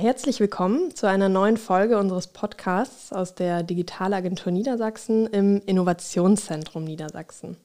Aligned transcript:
Herzlich 0.00 0.38
willkommen 0.38 0.94
zu 0.94 1.08
einer 1.08 1.28
neuen 1.28 1.56
Folge 1.56 1.98
unseres 1.98 2.28
Podcasts 2.28 3.12
aus 3.12 3.34
der 3.34 3.64
Digitalagentur 3.64 4.52
Niedersachsen 4.52 5.26
im 5.26 5.60
Innovationszentrum 5.66 6.84
Niedersachsen. 6.84 7.56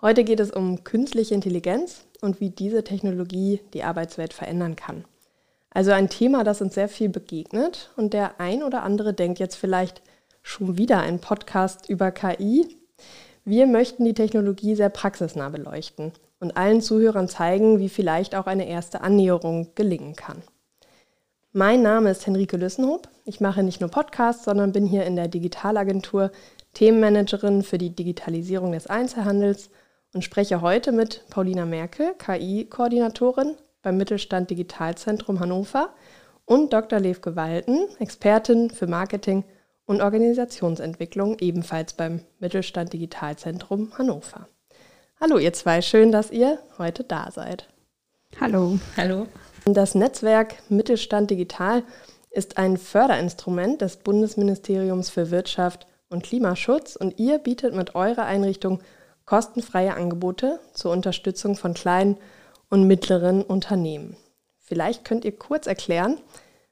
Heute 0.00 0.22
geht 0.22 0.38
es 0.38 0.52
um 0.52 0.84
künstliche 0.84 1.34
Intelligenz 1.34 2.04
und 2.20 2.38
wie 2.38 2.50
diese 2.50 2.84
Technologie 2.84 3.62
die 3.74 3.82
Arbeitswelt 3.82 4.32
verändern 4.32 4.76
kann. 4.76 5.04
Also 5.70 5.90
ein 5.90 6.08
Thema, 6.08 6.44
das 6.44 6.62
uns 6.62 6.74
sehr 6.74 6.88
viel 6.88 7.08
begegnet 7.08 7.90
und 7.96 8.12
der 8.12 8.38
ein 8.40 8.62
oder 8.62 8.84
andere 8.84 9.12
denkt 9.12 9.40
jetzt 9.40 9.56
vielleicht 9.56 10.02
schon 10.44 10.78
wieder 10.78 11.00
ein 11.00 11.18
Podcast 11.18 11.88
über 11.88 12.12
KI. 12.12 12.78
Wir 13.44 13.66
möchten 13.66 14.04
die 14.04 14.14
Technologie 14.14 14.76
sehr 14.76 14.88
praxisnah 14.88 15.48
beleuchten 15.48 16.12
und 16.38 16.56
allen 16.56 16.80
Zuhörern 16.80 17.26
zeigen, 17.26 17.80
wie 17.80 17.88
vielleicht 17.88 18.36
auch 18.36 18.46
eine 18.46 18.68
erste 18.68 19.00
Annäherung 19.00 19.70
gelingen 19.74 20.14
kann. 20.14 20.44
Mein 21.54 21.82
Name 21.82 22.10
ist 22.10 22.26
Henrike 22.26 22.56
Lüssenhoop. 22.56 23.10
Ich 23.26 23.42
mache 23.42 23.62
nicht 23.62 23.82
nur 23.82 23.90
Podcasts, 23.90 24.44
sondern 24.44 24.72
bin 24.72 24.86
hier 24.86 25.04
in 25.04 25.16
der 25.16 25.28
Digitalagentur 25.28 26.32
Themenmanagerin 26.72 27.62
für 27.62 27.76
die 27.76 27.94
Digitalisierung 27.94 28.72
des 28.72 28.86
Einzelhandels 28.86 29.68
und 30.14 30.24
spreche 30.24 30.62
heute 30.62 30.92
mit 30.92 31.26
Paulina 31.28 31.66
Merkel, 31.66 32.14
KI-Koordinatorin 32.14 33.56
beim 33.82 33.98
Mittelstand 33.98 34.48
Digitalzentrum 34.48 35.40
Hannover 35.40 35.90
und 36.46 36.72
Dr. 36.72 37.00
Lev 37.00 37.20
Gewalten, 37.20 37.86
Expertin 37.98 38.70
für 38.70 38.86
Marketing 38.86 39.44
und 39.84 40.00
Organisationsentwicklung, 40.00 41.36
ebenfalls 41.40 41.92
beim 41.92 42.22
Mittelstand 42.38 42.94
Digitalzentrum 42.94 43.92
Hannover. 43.98 44.48
Hallo 45.20 45.36
ihr 45.36 45.52
zwei, 45.52 45.82
schön, 45.82 46.12
dass 46.12 46.30
ihr 46.30 46.60
heute 46.78 47.04
da 47.04 47.30
seid. 47.30 47.68
Hallo. 48.40 48.78
Hallo. 48.96 49.26
Das 49.64 49.94
Netzwerk 49.94 50.56
Mittelstand 50.70 51.30
Digital 51.30 51.84
ist 52.32 52.58
ein 52.58 52.76
Förderinstrument 52.76 53.80
des 53.80 53.96
Bundesministeriums 53.96 55.08
für 55.08 55.30
Wirtschaft 55.30 55.86
und 56.08 56.24
Klimaschutz 56.24 56.96
und 56.96 57.20
ihr 57.20 57.38
bietet 57.38 57.72
mit 57.72 57.94
eurer 57.94 58.24
Einrichtung 58.24 58.80
kostenfreie 59.24 59.94
Angebote 59.94 60.58
zur 60.74 60.90
Unterstützung 60.90 61.54
von 61.54 61.74
kleinen 61.74 62.16
und 62.70 62.88
mittleren 62.88 63.42
Unternehmen. 63.42 64.16
Vielleicht 64.58 65.04
könnt 65.04 65.24
ihr 65.24 65.38
kurz 65.38 65.68
erklären, 65.68 66.18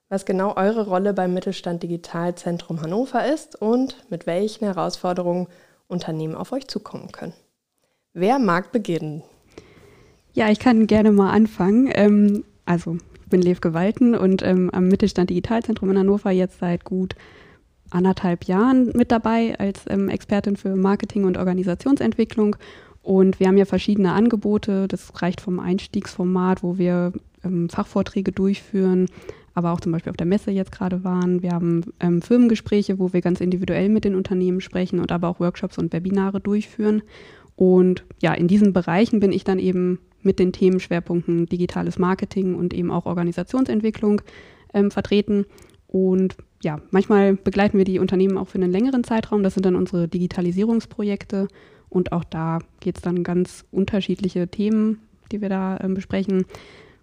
was 0.08 0.24
genau 0.24 0.56
eure 0.56 0.88
Rolle 0.88 1.14
beim 1.14 1.32
Mittelstand 1.32 1.84
Digital 1.84 2.34
Zentrum 2.34 2.82
Hannover 2.82 3.24
ist 3.24 3.54
und 3.54 3.94
mit 4.10 4.26
welchen 4.26 4.64
Herausforderungen 4.64 5.46
Unternehmen 5.86 6.34
auf 6.34 6.50
euch 6.50 6.66
zukommen 6.66 7.12
können. 7.12 7.34
Wer 8.14 8.40
mag 8.40 8.72
beginnen? 8.72 9.22
Ja, 10.32 10.48
ich 10.48 10.58
kann 10.58 10.88
gerne 10.88 11.12
mal 11.12 11.30
anfangen. 11.30 12.44
Also 12.70 12.98
ich 13.20 13.28
bin 13.28 13.42
Lev 13.42 13.60
Gewalten 13.60 14.14
und 14.14 14.42
ähm, 14.44 14.70
am 14.70 14.86
Mittelstand 14.86 15.28
Digitalzentrum 15.28 15.90
in 15.90 15.98
Hannover 15.98 16.30
jetzt 16.30 16.60
seit 16.60 16.84
gut 16.84 17.16
anderthalb 17.90 18.44
Jahren 18.44 18.92
mit 18.94 19.10
dabei 19.10 19.58
als 19.58 19.80
ähm, 19.88 20.08
Expertin 20.08 20.54
für 20.54 20.76
Marketing 20.76 21.24
und 21.24 21.36
Organisationsentwicklung. 21.36 22.54
Und 23.02 23.40
wir 23.40 23.48
haben 23.48 23.58
ja 23.58 23.64
verschiedene 23.64 24.12
Angebote. 24.12 24.86
Das 24.86 25.20
reicht 25.20 25.40
vom 25.40 25.58
Einstiegsformat, 25.58 26.62
wo 26.62 26.78
wir 26.78 27.12
ähm, 27.42 27.68
Fachvorträge 27.68 28.30
durchführen, 28.30 29.06
aber 29.52 29.72
auch 29.72 29.80
zum 29.80 29.90
Beispiel 29.90 30.10
auf 30.10 30.16
der 30.16 30.28
Messe 30.28 30.52
jetzt 30.52 30.70
gerade 30.70 31.02
waren. 31.02 31.42
Wir 31.42 31.50
haben 31.50 31.92
ähm, 31.98 32.22
Firmengespräche, 32.22 33.00
wo 33.00 33.12
wir 33.12 33.20
ganz 33.20 33.40
individuell 33.40 33.88
mit 33.88 34.04
den 34.04 34.14
Unternehmen 34.14 34.60
sprechen 34.60 35.00
und 35.00 35.10
aber 35.10 35.26
auch 35.26 35.40
Workshops 35.40 35.76
und 35.76 35.92
Webinare 35.92 36.40
durchführen. 36.40 37.02
Und 37.60 38.06
ja, 38.22 38.32
in 38.32 38.48
diesen 38.48 38.72
Bereichen 38.72 39.20
bin 39.20 39.32
ich 39.32 39.44
dann 39.44 39.58
eben 39.58 39.98
mit 40.22 40.38
den 40.38 40.50
Themenschwerpunkten 40.50 41.44
digitales 41.44 41.98
Marketing 41.98 42.54
und 42.54 42.72
eben 42.72 42.90
auch 42.90 43.04
Organisationsentwicklung 43.04 44.22
ähm, 44.72 44.90
vertreten. 44.90 45.44
Und 45.86 46.36
ja, 46.62 46.80
manchmal 46.90 47.34
begleiten 47.34 47.76
wir 47.76 47.84
die 47.84 47.98
Unternehmen 47.98 48.38
auch 48.38 48.48
für 48.48 48.56
einen 48.56 48.72
längeren 48.72 49.04
Zeitraum. 49.04 49.42
Das 49.42 49.52
sind 49.52 49.66
dann 49.66 49.76
unsere 49.76 50.08
Digitalisierungsprojekte. 50.08 51.48
Und 51.90 52.12
auch 52.12 52.24
da 52.24 52.60
geht 52.80 52.96
es 52.96 53.02
dann 53.02 53.24
ganz 53.24 53.66
unterschiedliche 53.70 54.48
Themen, 54.48 55.02
die 55.30 55.42
wir 55.42 55.50
da 55.50 55.78
ähm, 55.82 55.92
besprechen. 55.92 56.46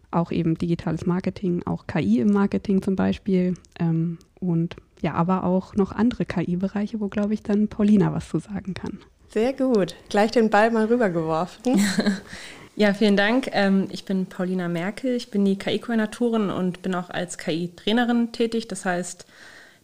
Auch 0.09 0.31
eben 0.31 0.57
digitales 0.57 1.05
Marketing, 1.05 1.61
auch 1.67 1.85
KI 1.85 2.19
im 2.19 2.29
Marketing 2.29 2.81
zum 2.81 2.95
Beispiel. 2.95 3.53
Ähm, 3.79 4.17
und 4.39 4.75
ja, 5.03 5.13
aber 5.13 5.43
auch 5.43 5.75
noch 5.75 5.91
andere 5.91 6.25
KI-Bereiche, 6.25 6.99
wo, 6.99 7.09
glaube 7.09 7.35
ich, 7.35 7.43
dann 7.43 7.67
Paulina 7.67 8.11
was 8.11 8.27
zu 8.27 8.39
sagen 8.39 8.73
kann. 8.73 8.97
Sehr 9.29 9.53
gut. 9.53 9.95
Gleich 10.09 10.31
den 10.31 10.49
Ball 10.49 10.71
mal 10.71 10.85
rübergeworfen. 10.85 11.79
Ja, 12.79 12.93
vielen 12.93 13.17
Dank. 13.17 13.49
Ähm, 13.53 13.87
ich 13.91 14.05
bin 14.05 14.27
Paulina 14.27 14.67
Merkel. 14.67 15.15
Ich 15.15 15.31
bin 15.31 15.43
die 15.43 15.57
KI-Koordinatorin 15.57 16.51
und 16.51 16.83
bin 16.83 16.93
auch 16.93 17.09
als 17.09 17.39
KI-Trainerin 17.39 18.31
tätig. 18.33 18.67
Das 18.67 18.85
heißt, 18.85 19.25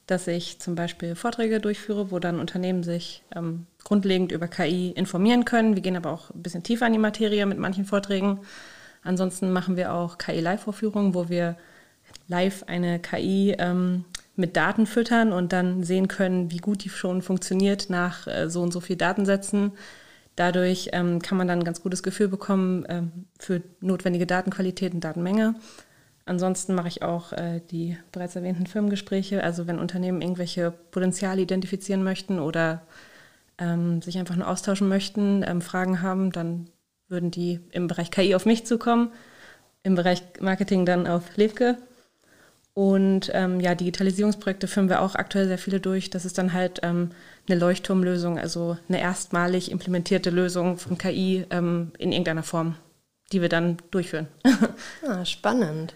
dass 0.06 0.28
ich 0.28 0.60
zum 0.60 0.76
Beispiel 0.76 1.16
Vorträge 1.16 1.60
durchführe, 1.60 2.12
wo 2.12 2.20
dann 2.20 2.40
Unternehmen 2.40 2.84
sich 2.84 3.24
ähm, 3.36 3.66
grundlegend 3.84 4.32
über 4.32 4.48
KI 4.48 4.92
informieren 4.92 5.44
können. 5.44 5.74
Wir 5.74 5.82
gehen 5.82 5.98
aber 5.98 6.12
auch 6.12 6.30
ein 6.30 6.44
bisschen 6.44 6.62
tiefer 6.62 6.86
in 6.86 6.94
die 6.94 7.00
Materie 7.00 7.48
mit 7.48 7.58
manchen 7.58 7.86
Vorträgen. 7.86 8.42
Ansonsten 9.02 9.52
machen 9.52 9.76
wir 9.76 9.92
auch 9.96 10.20
KI-Live-Vorführungen, 10.20 11.16
wo 11.16 11.30
wir 11.30 11.58
live 12.28 12.64
eine 12.68 13.00
KI 13.00 13.56
ähm, 13.58 14.06
mit 14.36 14.56
Daten 14.56 14.86
füttern 14.88 15.32
und 15.32 15.54
dann 15.54 15.84
sehen 15.84 16.08
können, 16.08 16.52
wie 16.52 16.58
gut 16.58 16.84
die 16.84 16.90
schon 16.90 17.22
funktioniert 17.22 17.90
nach 17.90 18.28
äh, 18.28 18.50
so 18.50 18.62
und 18.62 18.74
so 18.74 18.80
viel 18.80 18.96
Datensätzen 18.96 19.74
Dadurch 20.36 20.90
ähm, 20.94 21.22
kann 21.22 21.38
man 21.38 21.48
dann 21.48 21.60
ein 21.60 21.66
ganz 21.66 21.82
gutes 21.82 22.02
Gefühl 22.02 22.28
bekommen 22.28 22.86
ähm, 22.90 23.26
für 23.40 23.62
notwendige 23.82 24.26
Datenqualität 24.26 24.94
und 24.94 25.04
Datenmenge. 25.04 25.56
Ansonsten 26.26 26.74
mache 26.74 26.88
ich 26.88 27.04
auch 27.04 27.34
äh, 27.34 27.62
die 27.70 27.98
bereits 28.12 28.36
erwähnten 28.36 28.66
Firmengespräche. 28.66 29.44
Also 29.44 29.68
wenn 29.68 29.78
Unternehmen 29.78 30.22
irgendwelche 30.22 30.72
Potenziale 30.72 31.42
identifizieren 31.42 32.04
möchten 32.04 32.40
oder 32.40 32.82
ähm, 33.60 34.02
sich 34.02 34.18
einfach 34.18 34.36
nur 34.36 34.48
austauschen 34.48 34.88
möchten, 34.88 35.44
ähm, 35.46 35.62
Fragen 35.62 36.02
haben, 36.02 36.32
dann 36.32 36.68
würden 37.10 37.30
die 37.30 37.60
im 37.72 37.88
Bereich 37.88 38.10
KI 38.10 38.34
auf 38.34 38.48
mich 38.48 38.66
zukommen, 38.66 39.12
im 39.84 39.94
Bereich 39.94 40.24
Marketing 40.40 40.86
dann 40.86 41.06
auf 41.06 41.38
Levke 41.38 41.78
und 42.74 43.30
ähm, 43.34 43.60
ja, 43.60 43.76
Digitalisierungsprojekte 43.76 44.68
führen 44.68 44.90
wir 44.90 45.02
auch 45.02 45.14
aktuell 45.16 45.48
sehr 45.48 45.60
viele 45.60 45.80
durch. 45.80 46.10
Das 46.10 46.26
ist 46.26 46.38
dann 46.40 46.54
halt 46.54 46.80
ähm, 46.82 47.12
eine 47.48 47.60
Leuchtturmlösung, 47.60 48.40
also 48.40 48.78
eine 48.90 49.00
erstmalig 49.00 49.70
implementierte 49.70 50.32
Lösung 50.32 50.78
von 50.78 50.98
KI 50.98 51.46
ähm, 51.52 51.92
in 52.00 52.12
irgendeiner 52.12 52.42
Form, 52.42 52.76
die 53.32 53.42
wir 53.42 53.50
dann 53.50 53.78
durchführen. 53.92 54.28
ah, 55.08 55.24
spannend. 55.24 55.94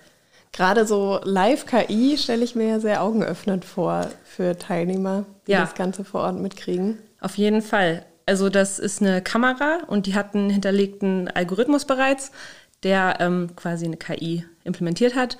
Gerade 0.51 0.85
so 0.85 1.19
Live-KI 1.23 2.17
stelle 2.17 2.43
ich 2.43 2.55
mir 2.55 2.67
ja 2.67 2.79
sehr 2.79 3.01
augenöffnend 3.01 3.65
vor 3.65 4.07
für 4.23 4.57
Teilnehmer, 4.57 5.25
die 5.47 5.53
ja. 5.53 5.61
das 5.61 5.73
Ganze 5.73 6.03
vor 6.03 6.21
Ort 6.21 6.39
mitkriegen. 6.39 6.99
Auf 7.19 7.37
jeden 7.37 7.63
Fall. 7.63 8.05
Also 8.27 8.49
das 8.49 8.77
ist 8.77 9.01
eine 9.01 9.21
Kamera 9.21 9.79
und 9.87 10.05
die 10.05 10.13
hat 10.13 10.35
einen 10.35 10.49
hinterlegten 10.49 11.27
Algorithmus 11.27 11.85
bereits, 11.85 12.31
der 12.83 13.17
ähm, 13.19 13.55
quasi 13.55 13.85
eine 13.85 13.97
KI 13.97 14.45
implementiert 14.63 15.15
hat. 15.15 15.37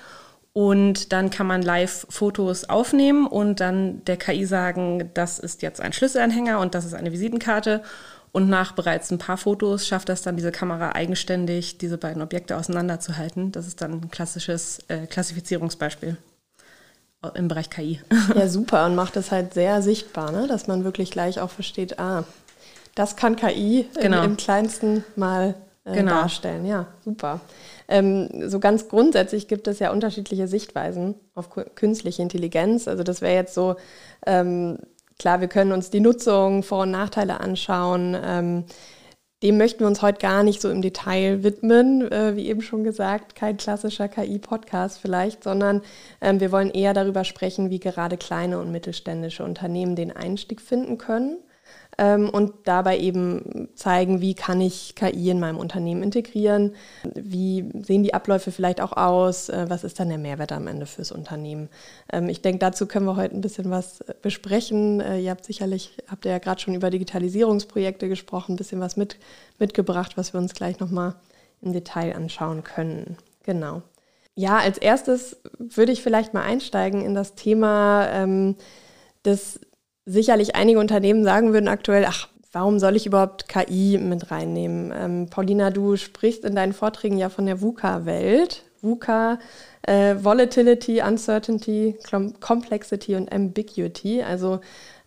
Und 0.57 1.13
dann 1.13 1.29
kann 1.29 1.45
man 1.45 1.61
live 1.61 2.07
Fotos 2.09 2.67
aufnehmen 2.67 3.27
und 3.27 3.59
dann 3.59 4.03
der 4.05 4.17
KI 4.17 4.43
sagen, 4.43 5.11
das 5.13 5.37
ist 5.37 5.61
jetzt 5.61 5.79
ein 5.79 5.93
Schlüsselanhänger 5.93 6.59
und 6.59 6.73
das 6.73 6.83
ist 6.83 6.95
eine 6.95 7.11
Visitenkarte. 7.11 7.83
Und 8.31 8.49
nach 8.49 8.71
bereits 8.71 9.11
ein 9.11 9.19
paar 9.19 9.37
Fotos 9.37 9.85
schafft 9.85 10.09
das 10.09 10.23
dann 10.23 10.35
diese 10.35 10.51
Kamera 10.51 10.93
eigenständig, 10.93 11.77
diese 11.77 11.99
beiden 11.99 12.23
Objekte 12.23 12.57
auseinanderzuhalten. 12.57 13.51
Das 13.51 13.67
ist 13.67 13.83
dann 13.83 13.91
ein 13.91 14.09
klassisches 14.09 14.79
äh, 14.87 15.05
Klassifizierungsbeispiel 15.05 16.17
im 17.35 17.47
Bereich 17.49 17.69
KI. 17.69 18.01
Ja, 18.33 18.47
super 18.47 18.87
und 18.87 18.95
macht 18.95 19.15
es 19.15 19.29
halt 19.29 19.53
sehr 19.53 19.83
sichtbar, 19.83 20.31
ne? 20.31 20.47
dass 20.47 20.65
man 20.65 20.83
wirklich 20.83 21.11
gleich 21.11 21.39
auch 21.39 21.51
versteht, 21.51 21.99
ah, 21.99 22.23
das 22.95 23.15
kann 23.15 23.35
KI 23.35 23.87
genau. 23.93 24.23
im, 24.23 24.31
im 24.31 24.37
kleinsten 24.37 25.03
mal 25.15 25.53
äh, 25.85 25.93
genau. 25.93 26.13
darstellen. 26.13 26.65
Ja, 26.65 26.87
super. 27.05 27.41
Ähm, 27.87 28.49
so 28.49 28.59
ganz 28.59 28.89
grundsätzlich 28.89 29.47
gibt 29.47 29.67
es 29.67 29.79
ja 29.79 29.91
unterschiedliche 29.91 30.47
Sichtweisen 30.47 31.15
auf 31.35 31.49
künstliche 31.75 32.21
Intelligenz. 32.21 32.87
Also 32.87 33.03
das 33.03 33.21
wäre 33.21 33.35
jetzt 33.35 33.53
so, 33.53 33.75
ähm, 34.25 34.77
klar, 35.19 35.41
wir 35.41 35.47
können 35.47 35.71
uns 35.71 35.89
die 35.89 35.99
Nutzung, 35.99 36.63
Vor- 36.63 36.83
und 36.83 36.91
Nachteile 36.91 37.39
anschauen. 37.39 38.17
Ähm, 38.21 38.65
dem 39.43 39.57
möchten 39.57 39.81
wir 39.81 39.87
uns 39.87 40.01
heute 40.01 40.17
gar 40.19 40.41
nicht 40.41 40.61
so 40.61 40.69
im 40.69 40.81
Detail 40.81 41.43
widmen, 41.43 42.11
äh, 42.11 42.35
wie 42.35 42.47
eben 42.47 42.61
schon 42.61 42.83
gesagt, 42.83 43.35
kein 43.35 43.57
klassischer 43.57 44.07
KI-Podcast 44.07 44.99
vielleicht, 44.99 45.43
sondern 45.43 45.81
ähm, 46.21 46.39
wir 46.39 46.51
wollen 46.51 46.71
eher 46.71 46.93
darüber 46.93 47.23
sprechen, 47.23 47.69
wie 47.69 47.79
gerade 47.79 48.17
kleine 48.17 48.59
und 48.59 48.71
mittelständische 48.71 49.43
Unternehmen 49.43 49.95
den 49.95 50.15
Einstieg 50.15 50.59
finden 50.59 50.97
können 50.97 51.37
ähm, 51.97 52.29
und 52.29 52.53
dabei 52.65 52.99
eben 52.99 53.69
zeigen, 53.75 54.21
wie 54.21 54.35
kann 54.35 54.61
ich 54.61 54.93
KI 54.95 55.29
in 55.29 55.39
meinem 55.39 55.57
Unternehmen 55.57 56.03
integrieren, 56.03 56.75
wie 57.15 57.65
sehen 57.81 58.03
die 58.03 58.13
Abläufe 58.13 58.51
vielleicht 58.51 58.81
auch 58.81 58.93
aus, 58.93 59.49
äh, 59.49 59.65
was 59.67 59.83
ist 59.83 59.99
dann 59.99 60.09
der 60.09 60.17
Mehrwert 60.17 60.51
am 60.51 60.67
Ende 60.67 60.85
fürs 60.85 61.11
Unternehmen. 61.11 61.69
Ähm, 62.11 62.29
ich 62.29 62.41
denke, 62.41 62.59
dazu 62.59 62.85
können 62.85 63.05
wir 63.05 63.15
heute 63.15 63.35
ein 63.35 63.41
bisschen 63.41 63.71
was 63.71 64.03
besprechen. 64.21 65.01
Äh, 65.01 65.19
ihr 65.19 65.31
habt 65.31 65.45
sicherlich, 65.45 65.97
habt 66.07 66.25
ihr 66.25 66.31
ja 66.31 66.37
gerade 66.37 66.61
schon 66.61 66.75
über 66.75 66.89
Digitalisierungsprojekte 66.89 68.07
gesprochen, 68.07 68.53
ein 68.53 68.57
bisschen 68.57 68.79
was 68.79 68.95
mit, 68.95 69.17
mitgebracht, 69.57 70.17
was 70.17 70.33
wir 70.33 70.39
uns 70.39 70.53
gleich 70.53 70.79
nochmal 70.79 71.15
im 71.61 71.73
Detail 71.73 72.15
anschauen 72.15 72.63
können. 72.63 73.17
Genau. 73.43 73.81
Ja, 74.35 74.57
als 74.57 74.77
erstes 74.77 75.37
würde 75.57 75.91
ich 75.91 76.03
vielleicht 76.03 76.35
mal 76.35 76.43
einsteigen 76.43 77.01
in 77.01 77.15
das 77.15 77.33
Thema, 77.33 78.07
ähm, 78.11 78.55
dass 79.23 79.59
sicherlich 80.07 80.55
einige 80.55 80.79
Unternehmen 80.79 81.23
sagen 81.23 81.53
würden 81.53 81.67
aktuell, 81.67 82.05
ach, 82.07 82.29
warum 82.53 82.79
soll 82.79 82.95
ich 82.95 83.05
überhaupt 83.05 83.47
KI 83.47 83.99
mit 83.99 84.31
reinnehmen? 84.31 84.93
Ähm, 84.97 85.29
Paulina, 85.29 85.69
du 85.69 85.97
sprichst 85.97 86.45
in 86.45 86.55
deinen 86.55 86.73
Vorträgen 86.73 87.17
ja 87.17 87.29
von 87.29 87.45
der 87.45 87.61
VUCA-Welt. 87.61 88.63
VUCA, 88.81 89.39
äh, 89.83 90.15
Volatility, 90.21 91.01
Uncertainty, 91.01 91.95
Complexity 92.39 93.15
und 93.15 93.31
Ambiguity. 93.31 94.23
Also 94.23 94.61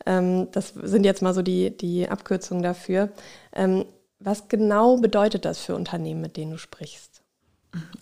ähm, 0.06 0.49
das 0.52 0.75
sind 0.75 1.05
jetzt 1.05 1.23
mal 1.23 1.35
so 1.35 1.43
die, 1.43 1.76
die 1.76 2.08
Abkürzungen 2.08 2.62
dafür. 2.62 3.11
Ähm, 3.55 3.87
was 4.19 4.49
genau 4.49 4.99
bedeutet 4.99 5.44
das 5.44 5.61
für 5.61 5.75
Unternehmen, 5.75 6.20
mit 6.20 6.37
denen 6.37 6.53
du 6.53 6.58
sprichst? 6.58 7.23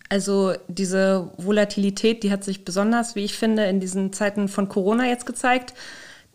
Also 0.08 0.54
diese 0.66 1.30
Volatilität, 1.36 2.22
die 2.22 2.32
hat 2.32 2.42
sich 2.42 2.64
besonders, 2.64 3.14
wie 3.14 3.24
ich 3.24 3.36
finde, 3.36 3.66
in 3.66 3.80
diesen 3.80 4.12
Zeiten 4.12 4.48
von 4.48 4.68
Corona 4.68 5.06
jetzt 5.06 5.26
gezeigt, 5.26 5.74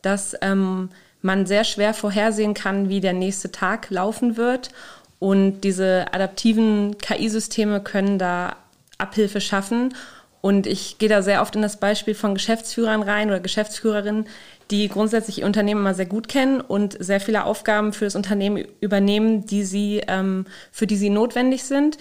dass 0.04 0.36
ähm, 0.42 0.90
man 1.24 1.48
sehr 1.48 1.64
schwer 1.64 1.96
vorhersehen 1.96 2.54
kann, 2.54 2.90
wie 2.90 3.02
der 3.02 3.14
nächste 3.14 3.52
Tag 3.52 3.90
laufen 3.90 4.38
wird. 4.38 4.70
Und 5.18 5.62
diese 5.62 6.06
adaptiven 6.12 6.98
KI-Systeme 7.00 7.82
können 7.82 8.20
da 8.20 8.58
Abhilfe 8.98 9.42
schaffen. 9.42 9.96
Und 10.42 10.68
ich 10.68 10.98
gehe 10.98 11.08
da 11.08 11.22
sehr 11.22 11.42
oft 11.42 11.56
in 11.56 11.62
das 11.62 11.80
Beispiel 11.80 12.14
von 12.14 12.34
Geschäftsführern 12.34 13.02
rein 13.02 13.30
oder 13.30 13.40
Geschäftsführerinnen, 13.40 14.26
die 14.70 14.90
grundsätzlich 14.90 15.40
ihr 15.40 15.46
Unternehmen 15.46 15.82
mal 15.82 15.96
sehr 15.96 16.06
gut 16.06 16.28
kennen 16.28 16.60
und 16.60 16.98
sehr 17.00 17.22
viele 17.22 17.46
Aufgaben 17.46 17.94
für 17.94 18.04
das 18.04 18.16
Unternehmen 18.16 18.66
übernehmen, 18.82 19.46
die 19.46 19.64
sie, 19.64 20.02
ähm, 20.08 20.46
für 20.74 20.86
die 20.86 20.98
sie 20.98 21.10
notwendig 21.10 21.64
sind. 21.64 21.98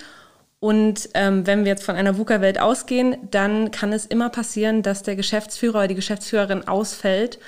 Und 0.59 1.09
ähm, 1.15 1.47
wenn 1.47 1.65
wir 1.65 1.71
jetzt 1.71 1.85
von 1.85 1.95
einer 1.95 2.19
VUCA-Welt 2.19 2.61
ausgehen, 2.61 3.17
dann 3.31 3.71
kann 3.71 3.93
es 3.93 4.07
immer 4.07 4.31
passieren, 4.31 4.83
dass 4.83 5.05
der 5.05 5.15
Geschäftsführer 5.15 5.79
oder 5.79 5.89
die 5.89 5.95
Geschäftsführerin 5.95 6.67
ausfällt 6.67 7.39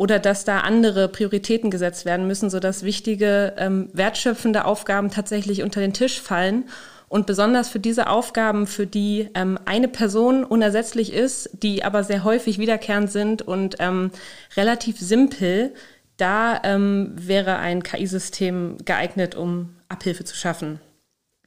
oder 0.00 0.18
dass 0.18 0.46
da 0.46 0.60
andere 0.60 1.08
Prioritäten 1.08 1.70
gesetzt 1.70 2.06
werden 2.06 2.26
müssen, 2.26 2.48
sodass 2.48 2.84
wichtige, 2.84 3.52
ähm, 3.58 3.90
wertschöpfende 3.92 4.64
Aufgaben 4.64 5.10
tatsächlich 5.10 5.62
unter 5.62 5.82
den 5.82 5.92
Tisch 5.92 6.22
fallen. 6.22 6.64
Und 7.08 7.26
besonders 7.26 7.68
für 7.68 7.80
diese 7.80 8.08
Aufgaben, 8.08 8.66
für 8.66 8.86
die 8.86 9.28
ähm, 9.34 9.58
eine 9.66 9.88
Person 9.88 10.42
unersetzlich 10.42 11.12
ist, 11.12 11.50
die 11.62 11.84
aber 11.84 12.02
sehr 12.02 12.24
häufig 12.24 12.58
wiederkehrend 12.58 13.12
sind 13.12 13.42
und 13.42 13.76
ähm, 13.78 14.10
relativ 14.56 14.98
simpel, 14.98 15.74
da 16.16 16.58
ähm, 16.64 17.12
wäre 17.16 17.58
ein 17.58 17.82
KI-System 17.82 18.78
geeignet, 18.86 19.34
um 19.34 19.76
Abhilfe 19.90 20.24
zu 20.24 20.34
schaffen 20.34 20.80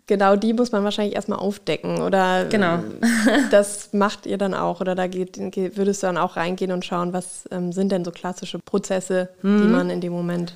genau 0.07 0.35
die 0.35 0.53
muss 0.53 0.71
man 0.71 0.83
wahrscheinlich 0.83 1.15
erstmal 1.15 1.39
aufdecken 1.39 2.01
oder 2.01 2.45
genau. 2.45 2.79
das 3.51 3.94
macht 3.94 4.25
ihr 4.25 4.38
dann 4.38 4.53
auch 4.53 4.81
oder 4.81 4.95
da 4.95 5.07
geht, 5.07 5.38
würdest 5.77 6.03
du 6.03 6.07
dann 6.07 6.17
auch 6.17 6.35
reingehen 6.35 6.71
und 6.71 6.85
schauen, 6.85 7.13
was 7.13 7.47
ähm, 7.51 7.71
sind 7.71 7.91
denn 7.91 8.05
so 8.05 8.11
klassische 8.11 8.59
Prozesse, 8.59 9.29
mhm. 9.41 9.61
die 9.61 9.67
man 9.67 9.89
in 9.89 10.01
dem 10.01 10.13
Moment 10.13 10.55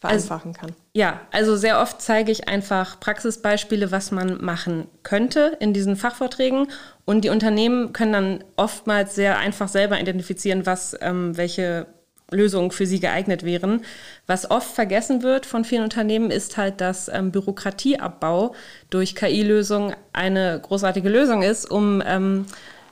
vereinfachen 0.00 0.52
also, 0.52 0.60
kann. 0.60 0.76
Ja, 0.94 1.20
also 1.30 1.56
sehr 1.56 1.80
oft 1.80 2.00
zeige 2.00 2.32
ich 2.32 2.48
einfach 2.48 2.98
Praxisbeispiele, 3.00 3.92
was 3.92 4.10
man 4.10 4.42
machen 4.42 4.88
könnte 5.02 5.56
in 5.60 5.74
diesen 5.74 5.96
Fachvorträgen 5.96 6.68
und 7.04 7.24
die 7.24 7.28
Unternehmen 7.28 7.92
können 7.92 8.12
dann 8.12 8.44
oftmals 8.56 9.14
sehr 9.14 9.38
einfach 9.38 9.68
selber 9.68 10.00
identifizieren, 10.00 10.64
was 10.64 10.96
ähm, 11.00 11.36
welche 11.36 11.86
Lösungen 12.30 12.70
für 12.70 12.86
sie 12.86 13.00
geeignet 13.00 13.44
wären. 13.44 13.82
Was 14.26 14.50
oft 14.50 14.72
vergessen 14.72 15.22
wird 15.22 15.46
von 15.46 15.64
vielen 15.64 15.84
Unternehmen, 15.84 16.30
ist 16.30 16.56
halt, 16.56 16.80
dass 16.80 17.08
ähm, 17.08 17.30
Bürokratieabbau 17.32 18.54
durch 18.90 19.14
KI-Lösungen 19.14 19.94
eine 20.12 20.60
großartige 20.62 21.08
Lösung 21.08 21.42
ist, 21.42 21.70
um 21.70 22.02
ähm, 22.06 22.46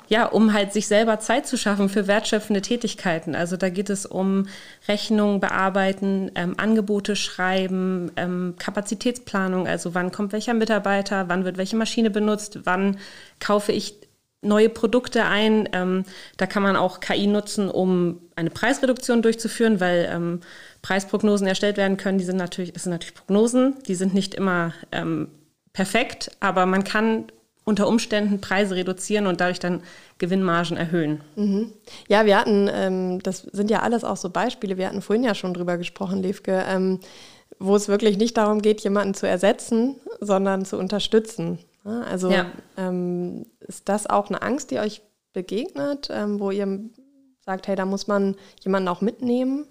ja, 0.09 0.25
um 0.25 0.55
halt 0.55 0.73
sich 0.73 0.89
selber 0.89 1.21
Zeit 1.21 1.47
zu 1.47 1.57
schaffen 1.57 1.89
für 1.89 2.07
wertschöpfende 2.07 2.63
Tätigkeiten. 2.63 3.35
Also 3.35 3.57
da 3.57 3.69
geht 3.69 3.91
es 3.91 4.07
um 4.07 4.49
Rechnungen 4.89 5.39
bearbeiten, 5.39 6.31
ähm, 6.35 6.55
Angebote 6.57 7.15
schreiben, 7.15 8.11
ähm, 8.17 8.55
Kapazitätsplanung, 8.59 9.69
also 9.69 9.95
wann 9.95 10.11
kommt 10.11 10.33
welcher 10.33 10.55
Mitarbeiter, 10.55 11.29
wann 11.29 11.45
wird 11.45 11.59
welche 11.59 11.77
Maschine 11.77 12.11
benutzt, 12.11 12.61
wann 12.65 12.97
kaufe 13.39 13.73
ich 13.73 14.08
neue 14.43 14.69
Produkte 14.69 15.25
ein. 15.25 15.69
Ähm, 15.73 16.05
da 16.37 16.47
kann 16.47 16.63
man 16.63 16.77
auch 16.77 17.01
KI 17.01 17.27
nutzen, 17.27 17.69
um 17.69 18.21
eine 18.37 18.51
Preisreduktion 18.51 19.23
durchzuführen, 19.23 19.81
weil 19.81 20.09
ähm, 20.13 20.41
Preisprognosen 20.83 21.47
erstellt 21.47 21.77
werden 21.77 21.97
können. 21.97 22.19
Die 22.19 22.25
sind 22.25 22.37
natürlich, 22.37 22.73
das 22.73 22.85
sind 22.85 22.93
natürlich 22.93 23.15
Prognosen, 23.15 23.75
die 23.87 23.95
sind 23.95 24.15
nicht 24.15 24.35
immer 24.35 24.73
ähm, 24.93 25.29
perfekt, 25.73 26.31
aber 26.41 26.67
man 26.67 26.85
kann 26.85 27.25
unter 27.65 27.87
Umständen 27.87 28.41
Preise 28.41 28.77
reduzieren 28.77 29.27
und 29.27 29.43
dadurch 29.43 29.59
dann 29.59 29.83
Gewinnmargen 30.17 30.79
erhöhen. 30.79 31.21
Mhm. 31.37 31.73
Ja, 32.09 32.25
wir 32.25 32.39
hatten, 32.39 32.71
ähm, 32.73 33.23
das 33.23 33.43
sind 33.53 33.71
ja 33.71 33.81
alles 33.81 34.05
auch 34.05 34.17
so 34.17 34.31
Beispiele, 34.31 34.79
wir 34.79 34.87
hatten 34.87 35.03
vorhin 35.03 35.23
ja 35.23 35.35
schon 35.35 35.53
drüber 35.53 35.77
gesprochen, 35.77 36.23
Levke, 36.23 36.65
ähm, 36.67 37.01
wo 37.59 37.77
es 37.77 37.89
wirklich 37.89 38.17
nicht 38.17 38.39
darum 38.39 38.63
geht, 38.63 38.81
jemanden 38.81 39.13
zu 39.13 39.29
ersetzen, 39.29 39.97
sondern 40.21 40.65
zu 40.65 40.79
unterstützen. 40.79 41.59
Also 41.85 42.31
ja. 42.31 42.47
ähm, 42.77 43.47
ist 43.69 43.89
das 43.89 44.07
auch 44.07 44.29
eine 44.29 44.43
Angst, 44.43 44.71
die 44.71 44.79
euch 44.79 45.03
begegnet, 45.33 46.09
ähm, 46.11 46.41
wo 46.41 46.51
ihr 46.51 46.81
sagt, 47.41 47.69
hey, 47.69 47.77
da 47.77 47.87
muss 47.87 48.09
man 48.09 48.35
jemanden 48.63 48.89
auch 48.89 49.01
mitnehmen? 49.01 49.67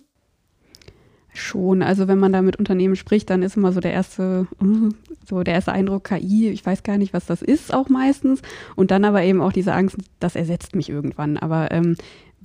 Schon, 1.33 1.83
also 1.83 2.07
wenn 2.07 2.17
man 2.17 2.33
da 2.33 2.41
mit 2.41 2.55
Unternehmen 2.55 2.95
spricht, 2.95 3.29
dann 3.29 3.43
ist 3.43 3.57
immer 3.57 3.71
so 3.71 3.79
der 3.79 3.93
erste, 3.93 4.47
so 5.27 5.43
der 5.43 5.55
erste 5.55 5.71
Eindruck 5.71 6.05
KI, 6.05 6.49
ich 6.49 6.65
weiß 6.65 6.83
gar 6.83 6.97
nicht, 6.97 7.13
was 7.13 7.25
das 7.25 7.41
ist, 7.41 7.73
auch 7.73 7.89
meistens. 7.89 8.41
Und 8.75 8.91
dann 8.91 9.05
aber 9.05 9.21
eben 9.23 9.41
auch 9.41 9.51
diese 9.51 9.73
Angst, 9.73 9.97
das 10.19 10.35
ersetzt 10.35 10.75
mich 10.75 10.89
irgendwann. 10.89 11.37
Aber 11.37 11.71
ähm, 11.71 11.95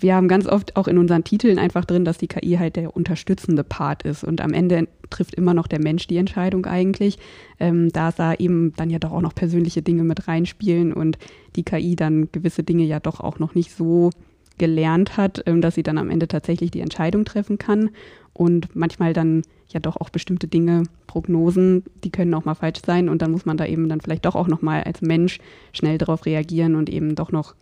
wir 0.03 0.15
haben 0.15 0.29
ganz 0.29 0.47
oft 0.47 0.77
auch 0.77 0.89
in 0.89 0.99
unseren 0.99 1.25
Titeln 1.25 1.59
einfach 1.59 1.85
drin, 1.85 2.05
dass 2.05 2.19
die 2.19 2.27
KI 2.27 2.57
halt 2.59 2.77
der 2.77 2.95
unterstützende 2.97 3.65
Part 3.65 4.03
ist. 4.03 4.25
Und 4.25 4.41
am 4.41 4.53
Ende 4.53 4.89
trifft 5.11 5.35
immer 5.35 5.55
noch 5.55 5.67
der 5.67 5.81
Mensch 5.81 6.07
die 6.07 6.17
Entscheidung 6.17 6.67
eigentlich, 6.67 7.19
ähm, 7.61 7.91
da 7.93 8.11
da 8.11 8.35
eben 8.35 8.73
dann 8.77 8.91
ja 8.91 8.99
doch 8.99 9.13
auch 9.13 9.21
noch 9.21 9.35
persönliche 9.35 9.83
Dinge 9.83 10.05
mit 10.05 10.29
reinspielen 10.29 10.93
und 10.93 11.19
die 11.57 11.63
KI 11.63 11.97
dann 11.97 12.29
gewisse 12.33 12.63
Dinge 12.63 12.85
ja 12.85 13.01
doch 13.01 13.21
auch 13.21 13.39
noch 13.39 13.55
nicht 13.55 13.75
so 13.75 14.11
gelernt 14.59 15.17
hat, 15.17 15.43
ähm, 15.47 15.61
dass 15.61 15.75
sie 15.75 15.83
dann 15.83 15.99
am 15.99 16.11
Ende 16.11 16.29
tatsächlich 16.29 16.71
die 16.71 16.81
Entscheidung 16.81 17.25
treffen 17.25 17.59
kann. 17.59 17.91
Und 18.35 18.75
manchmal 18.75 19.13
dann 19.13 19.43
ja 19.69 19.81
doch 19.81 19.97
auch 19.97 20.11
bestimmte 20.11 20.49
Dinge, 20.49 20.85
Prognosen, 21.07 21.85
die 22.03 22.11
können 22.11 22.33
auch 22.35 22.45
mal 22.45 22.55
falsch 22.55 22.81
sein 22.85 23.09
und 23.09 23.23
dann 23.23 23.31
muss 23.31 23.45
man 23.45 23.57
da 23.57 23.67
eben 23.67 23.89
dann 23.89 24.01
vielleicht 24.01 24.25
doch 24.25 24.35
auch 24.35 24.49
noch 24.49 24.63
mal 24.63 24.83
als 24.83 25.03
Mensch 25.03 25.39
schnell 25.73 25.99
darauf 25.99 26.25
reagieren 26.27 26.75
und 26.75 26.89
eben 26.89 27.15
doch 27.15 27.31
noch 27.31 27.55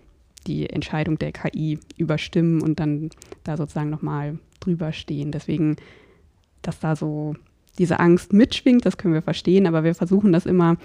die 0.47 0.69
Entscheidung 0.69 1.19
der 1.19 1.33
KI 1.33 1.79
überstimmen 1.97 2.63
und 2.63 2.81
dann 2.81 3.11
da 3.45 3.57
sozusagen 3.57 3.91
nochmal 3.91 4.39
drüber 4.61 4.93
stehen. 4.93 5.33
Deswegen, 5.33 5.77
dass 6.63 6.81
da 6.81 6.97
so 6.97 7.35
diese 7.79 8.01
Angst 8.01 8.33
mitschwingt, 8.33 8.85
das 8.85 8.97
können 8.97 9.15
wir 9.15 9.23
verstehen, 9.23 9.67
aber 9.67 9.85
wir 9.85 9.95
versuchen 9.95 10.33
das 10.33 10.47
immer 10.47 10.77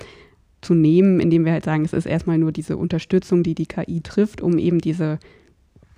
zu 0.61 0.73
nehmen, 0.73 1.19
indem 1.19 1.45
wir 1.45 1.51
halt 1.51 1.65
sagen, 1.65 1.85
es 1.85 1.93
ist 1.93 2.05
erstmal 2.05 2.37
nur 2.37 2.51
diese 2.51 2.77
Unterstützung, 2.77 3.43
die 3.43 3.55
die 3.55 3.65
KI 3.65 4.01
trifft, 4.01 4.41
um 4.41 4.57
eben 4.57 4.79
diese 4.79 5.19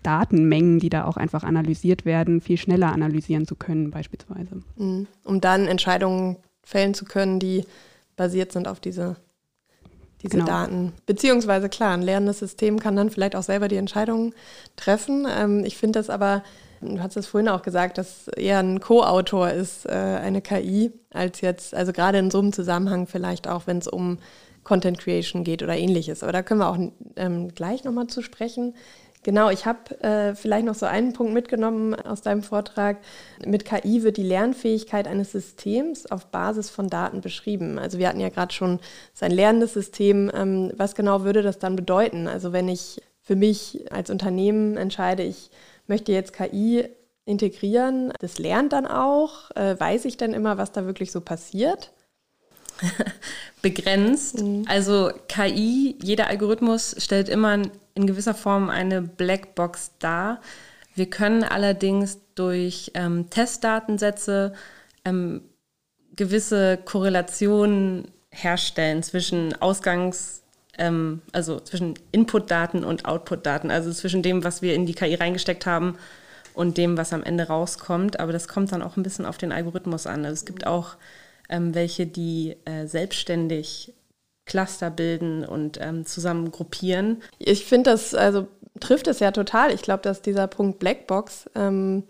Datenmengen, 0.04 0.80
die 0.80 0.90
da 0.90 1.06
auch 1.06 1.18
einfach 1.18 1.44
analysiert 1.44 2.06
werden, 2.06 2.42
viel 2.42 2.58
schneller 2.58 2.92
analysieren 2.92 3.46
zu 3.46 3.56
können, 3.56 3.92
beispielsweise. 3.92 4.62
Mhm. 4.78 5.08
Um 5.24 5.42
dann 5.42 5.68
Entscheidungen 5.68 6.38
fällen 6.64 6.94
zu 6.94 7.06
können, 7.06 7.40
die 7.40 7.66
basiert 8.16 8.52
sind 8.52 8.68
auf 8.68 8.80
diese 8.80 9.16
diese 10.24 10.38
genau. 10.38 10.46
Daten. 10.46 10.94
Beziehungsweise 11.06 11.70
klar, 11.70 11.94
ein 11.94 12.02
lernendes 12.02 12.40
System 12.40 12.80
kann 12.80 12.96
dann 12.96 13.10
vielleicht 13.10 13.36
auch 13.36 13.44
selber 13.44 13.68
die 13.68 13.76
Entscheidungen 13.76 14.34
treffen. 14.76 15.28
Ähm, 15.30 15.64
ich 15.64 15.78
finde 15.78 16.00
das 16.00 16.10
aber, 16.10 16.44
du 16.82 17.00
hast 17.00 17.18
es 17.18 17.28
vorhin 17.28 17.50
auch 17.50 17.62
gesagt, 17.62 17.98
dass 17.98 18.28
eher 18.30 18.60
ein 18.60 18.80
Co-Autor 18.80 19.52
ist, 19.52 19.86
äh, 19.86 19.92
eine 19.92 20.42
KI, 20.42 20.92
als 21.12 21.42
jetzt, 21.42 21.76
also 21.76 21.94
gerade 21.94 22.18
in 22.18 22.32
so 22.32 22.40
einem 22.40 22.54
Zusammenhang 22.54 23.08
vielleicht 23.08 23.48
auch, 23.48 23.68
wenn 23.68 23.78
es 23.78 23.88
um 23.88 24.18
Content 24.64 25.00
Creation 25.00 25.46
geht 25.46 25.64
oder 25.64 25.78
ähnliches. 25.78 26.24
Aber 26.24 26.34
da 26.34 26.44
können 26.44 26.60
wir 26.60 26.70
auch 26.70 26.78
ähm, 27.16 27.54
gleich 27.56 27.86
nochmal 27.86 28.08
zu 28.08 28.22
sprechen. 28.22 28.76
Genau, 29.24 29.50
ich 29.50 29.66
habe 29.66 30.00
äh, 30.02 30.36
vielleicht 30.36 30.66
noch 30.66 30.76
so 30.76 30.86
einen 30.86 31.12
Punkt 31.12 31.34
mitgenommen 31.34 31.96
aus 31.96 32.22
deinem 32.22 32.44
Vortrag. 32.44 32.98
Mit 33.46 33.66
KI 33.66 34.04
wird 34.04 34.18
die 34.18 34.24
Lernfähigkeit 34.24 35.08
eines 35.08 35.34
Systems 35.34 36.06
auf 36.10 36.28
Basis 36.28 36.70
von 36.70 36.88
Daten 36.88 37.20
beschrieben. 37.22 37.78
Also 37.78 37.98
wir 37.98 38.08
hatten 38.08 38.22
ja 38.22 38.30
gerade 38.30 38.54
schon 38.54 38.80
sein 39.14 39.32
lernendes 39.32 39.74
System. 39.74 40.32
Ähm, 40.34 40.72
was 40.78 40.96
genau 40.96 41.24
würde 41.24 41.42
das 41.42 41.60
dann 41.60 41.76
bedeuten? 41.76 42.28
Also 42.28 42.54
wenn 42.54 42.70
ich 42.70 43.02
für 43.22 43.36
mich 43.36 43.92
als 43.92 44.10
Unternehmen 44.10 44.78
entscheide, 44.78 45.24
ich 45.24 45.50
möchte 45.88 46.14
jetzt 46.14 46.32
KI 46.32 46.88
integrieren, 47.26 48.14
das 48.20 48.40
lernt 48.40 48.72
dann 48.72 48.86
auch. 48.86 49.52
Äh, 49.56 49.78
weiß 49.78 50.06
ich 50.06 50.16
denn 50.16 50.34
immer, 50.34 50.58
was 50.58 50.72
da 50.72 50.86
wirklich 50.86 51.12
so 51.12 51.20
passiert? 51.20 51.92
begrenzt. 53.62 54.42
Mhm. 54.42 54.66
Also 54.68 55.12
KI, 55.28 55.96
jeder 56.02 56.28
Algorithmus 56.28 56.96
stellt 57.00 57.30
immer 57.30 57.60
in 57.96 58.08
gewisser 58.08 58.34
Form 58.34 58.70
eine 58.70 59.02
Blackbox 59.02 59.92
dar. 60.00 60.42
Wir 60.96 61.10
können 61.10 61.44
allerdings 61.44 62.20
durch 62.36 62.92
ähm, 62.94 63.30
Testdatensätze 63.30 64.54
ähm, 65.06 65.42
gewisse 66.16 66.78
Korrelationen 66.84 68.10
herstellen 68.32 69.04
zwischen 69.04 69.60
Ausgangs 69.62 70.38
ähm, 70.78 71.22
also 71.32 71.60
zwischen 71.60 71.96
Input-Daten 72.12 72.84
und 72.84 73.06
Output-Daten, 73.06 73.72
also 73.72 73.92
zwischen 73.92 74.22
dem, 74.22 74.44
was 74.44 74.62
wir 74.62 74.74
in 74.74 74.86
die 74.86 74.94
KI 74.94 75.16
reingesteckt 75.16 75.66
haben 75.66 75.98
und 76.54 76.78
dem, 76.78 76.98
was 76.98 77.14
am 77.14 77.24
Ende 77.24 77.48
rauskommt. 77.48 78.20
Aber 78.20 78.32
das 78.32 78.48
kommt 78.48 78.72
dann 78.72 78.82
auch 78.82 78.98
ein 78.98 79.04
bisschen 79.04 79.26
auf 79.26 79.38
den 79.38 79.52
Algorithmus 79.52 80.08
an. 80.08 80.26
Also 80.26 80.34
es 80.34 80.46
gibt 80.46 80.66
auch 80.66 80.96
ähm, 81.50 81.74
welche, 81.76 82.06
die 82.06 82.56
äh, 82.66 82.88
selbstständig 82.88 83.94
Cluster 84.46 84.90
bilden 84.90 85.46
und 85.46 85.78
ähm, 85.82 86.06
zusammen 86.06 86.52
gruppieren. 86.52 87.22
Ich 87.38 87.66
finde, 87.66 87.92
das 87.92 88.16
also 88.16 88.48
trifft 88.80 89.08
es 89.08 89.20
ja 89.20 89.32
total. 89.32 89.74
Ich 89.74 89.82
glaube, 89.82 90.02
dass 90.04 90.22
dieser 90.22 90.48
Punkt 90.48 90.80
Blackbox 90.80 91.50
ähm, 91.56 92.04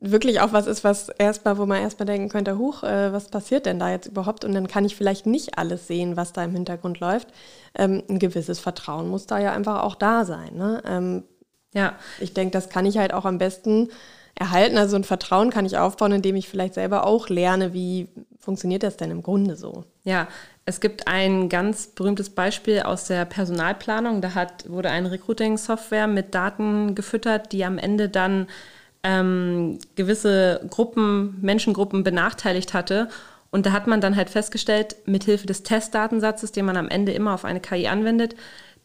wirklich 0.00 0.40
auch 0.40 0.52
was 0.52 0.66
ist, 0.66 0.84
was 0.84 1.08
erstmal, 1.08 1.58
wo 1.58 1.64
man 1.64 1.80
erstmal 1.80 2.06
denken 2.06 2.28
könnte, 2.28 2.58
huch, 2.58 2.82
äh, 2.82 3.12
was 3.12 3.28
passiert 3.28 3.66
denn 3.66 3.78
da 3.78 3.90
jetzt 3.90 4.06
überhaupt? 4.06 4.44
Und 4.44 4.52
dann 4.52 4.66
kann 4.66 4.84
ich 4.84 4.96
vielleicht 4.96 5.26
nicht 5.26 5.58
alles 5.58 5.86
sehen, 5.86 6.16
was 6.16 6.32
da 6.32 6.44
im 6.44 6.52
Hintergrund 6.52 7.00
läuft. 7.00 7.28
Ähm, 7.76 8.02
ein 8.08 8.18
gewisses 8.18 8.58
Vertrauen 8.58 9.08
muss 9.08 9.26
da 9.26 9.38
ja 9.38 9.52
einfach 9.52 9.82
auch 9.82 9.94
da 9.94 10.24
sein. 10.24 10.56
Ne? 10.56 10.82
Ähm, 10.86 11.22
ja. 11.72 11.94
Ich 12.20 12.34
denke, 12.34 12.52
das 12.52 12.68
kann 12.68 12.84
ich 12.84 12.98
halt 12.98 13.14
auch 13.14 13.24
am 13.24 13.38
besten 13.38 13.88
erhalten. 14.42 14.76
Also 14.76 14.96
ein 14.96 15.04
Vertrauen 15.04 15.50
kann 15.50 15.64
ich 15.64 15.78
aufbauen, 15.78 16.12
indem 16.12 16.36
ich 16.36 16.48
vielleicht 16.48 16.74
selber 16.74 17.06
auch 17.06 17.28
lerne, 17.28 17.72
wie 17.72 18.08
funktioniert 18.38 18.82
das 18.82 18.96
denn 18.96 19.10
im 19.10 19.22
Grunde 19.22 19.54
so. 19.54 19.84
Ja, 20.02 20.26
es 20.64 20.80
gibt 20.80 21.06
ein 21.06 21.48
ganz 21.48 21.86
berühmtes 21.86 22.30
Beispiel 22.30 22.80
aus 22.80 23.06
der 23.06 23.24
Personalplanung. 23.24 24.20
Da 24.20 24.34
hat, 24.34 24.68
wurde 24.68 24.90
eine 24.90 25.12
Recruiting-Software 25.12 26.08
mit 26.08 26.34
Daten 26.34 26.94
gefüttert, 26.94 27.52
die 27.52 27.64
am 27.64 27.78
Ende 27.78 28.08
dann 28.08 28.48
ähm, 29.04 29.78
gewisse 29.94 30.60
Gruppen, 30.70 31.38
Menschengruppen 31.40 32.02
benachteiligt 32.02 32.74
hatte. 32.74 33.08
Und 33.50 33.66
da 33.66 33.72
hat 33.72 33.86
man 33.86 34.00
dann 34.00 34.16
halt 34.16 34.30
festgestellt, 34.30 34.96
mithilfe 35.06 35.46
des 35.46 35.62
Testdatensatzes, 35.62 36.52
den 36.52 36.64
man 36.64 36.76
am 36.76 36.88
Ende 36.88 37.12
immer 37.12 37.34
auf 37.34 37.44
eine 37.44 37.60
KI 37.60 37.86
anwendet, 37.86 38.34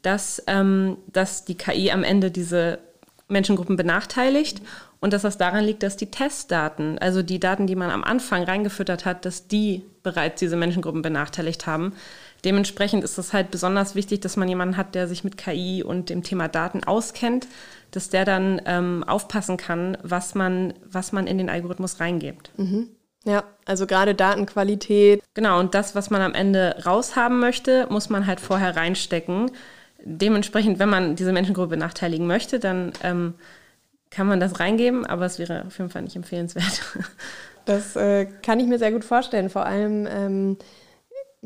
dass, 0.03 0.43
ähm, 0.45 0.97
dass 1.07 1.45
die 1.45 1.55
KI 1.55 1.91
am 1.91 2.03
Ende 2.03 2.29
diese 2.29 2.79
Menschengruppen 3.27 3.75
benachteiligt 3.75 4.61
und 4.99 5.13
dass 5.13 5.21
das 5.21 5.37
daran 5.37 5.63
liegt, 5.63 5.83
dass 5.83 5.97
die 5.97 6.11
Testdaten, 6.11 6.97
also 6.97 7.21
die 7.21 7.39
Daten, 7.39 7.67
die 7.67 7.75
man 7.75 7.91
am 7.91 8.03
Anfang 8.03 8.43
reingefüttert 8.43 9.05
hat, 9.05 9.25
dass 9.25 9.47
die 9.47 9.83
bereits 10.03 10.39
diese 10.39 10.55
Menschengruppen 10.55 11.01
benachteiligt 11.01 11.67
haben. 11.67 11.93
Dementsprechend 12.45 13.03
ist 13.03 13.17
es 13.17 13.33
halt 13.33 13.51
besonders 13.51 13.95
wichtig, 13.95 14.21
dass 14.21 14.37
man 14.37 14.47
jemanden 14.47 14.77
hat, 14.77 14.95
der 14.95 15.07
sich 15.07 15.23
mit 15.23 15.37
KI 15.37 15.83
und 15.83 16.09
dem 16.09 16.23
Thema 16.23 16.47
Daten 16.47 16.83
auskennt, 16.83 17.47
dass 17.91 18.09
der 18.09 18.25
dann 18.25 18.61
ähm, 18.65 19.03
aufpassen 19.05 19.57
kann, 19.57 19.97
was 20.03 20.35
man, 20.35 20.73
was 20.89 21.11
man 21.11 21.27
in 21.27 21.37
den 21.37 21.49
Algorithmus 21.49 21.99
reingibt. 21.99 22.51
Mhm. 22.57 22.89
Ja, 23.23 23.43
also 23.65 23.87
gerade 23.87 24.15
Datenqualität. 24.15 25.21
Genau, 25.33 25.59
und 25.59 25.73
das, 25.73 25.95
was 25.95 26.09
man 26.09 26.21
am 26.21 26.33
Ende 26.33 26.77
raushaben 26.85 27.39
möchte, 27.39 27.87
muss 27.89 28.09
man 28.09 28.25
halt 28.25 28.39
vorher 28.39 28.75
reinstecken. 28.75 29.51
Dementsprechend, 30.03 30.79
wenn 30.79 30.89
man 30.89 31.15
diese 31.15 31.33
Menschengruppe 31.33 31.69
benachteiligen 31.69 32.25
möchte, 32.25 32.59
dann 32.59 32.93
ähm, 33.03 33.33
kann 34.09 34.27
man 34.27 34.39
das 34.39 34.59
reingeben, 34.59 35.05
aber 35.05 35.25
es 35.25 35.39
wäre 35.39 35.65
auf 35.67 35.77
jeden 35.77 35.89
Fall 35.89 36.03
nicht 36.03 36.15
empfehlenswert. 36.15 36.81
Das 37.65 37.97
äh, 37.97 38.27
kann 38.43 38.61
ich 38.61 38.67
mir 38.67 38.79
sehr 38.79 38.93
gut 38.93 39.03
vorstellen. 39.03 39.49
Vor 39.49 39.65
allem, 39.65 40.07
ähm, 40.09 40.57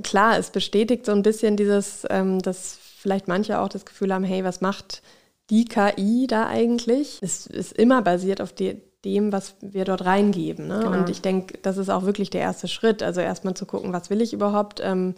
klar, 0.03 0.37
es 0.37 0.51
bestätigt 0.51 1.03
so 1.03 1.11
ein 1.13 1.23
bisschen 1.23 1.57
dieses, 1.57 2.05
ähm, 2.11 2.39
dass 2.43 2.77
vielleicht 2.99 3.27
manche 3.27 3.59
auch 3.59 3.69
das 3.69 3.85
Gefühl 3.85 4.13
haben, 4.13 4.23
hey, 4.23 4.43
was 4.43 4.61
macht 4.61 5.01
die 5.49 5.65
KI 5.65 6.27
da 6.27 6.45
eigentlich? 6.45 7.17
Es 7.21 7.47
ist 7.47 7.73
immer 7.73 8.03
basiert 8.03 8.39
auf 8.39 8.53
die, 8.53 8.79
dem, 9.03 9.31
was 9.31 9.55
wir 9.61 9.83
dort 9.83 10.05
reingeben. 10.05 10.67
Ne? 10.67 10.81
Genau. 10.83 10.91
Und 10.91 11.09
ich 11.09 11.21
denke, 11.21 11.57
das 11.63 11.77
ist 11.77 11.89
auch 11.89 12.05
wirklich 12.05 12.29
der 12.29 12.41
erste 12.41 12.67
Schritt. 12.67 13.01
Also 13.01 13.19
erstmal 13.19 13.55
zu 13.55 13.65
gucken, 13.65 13.91
was 13.91 14.11
will 14.11 14.21
ich 14.21 14.31
überhaupt? 14.31 14.79
Ähm, 14.83 15.15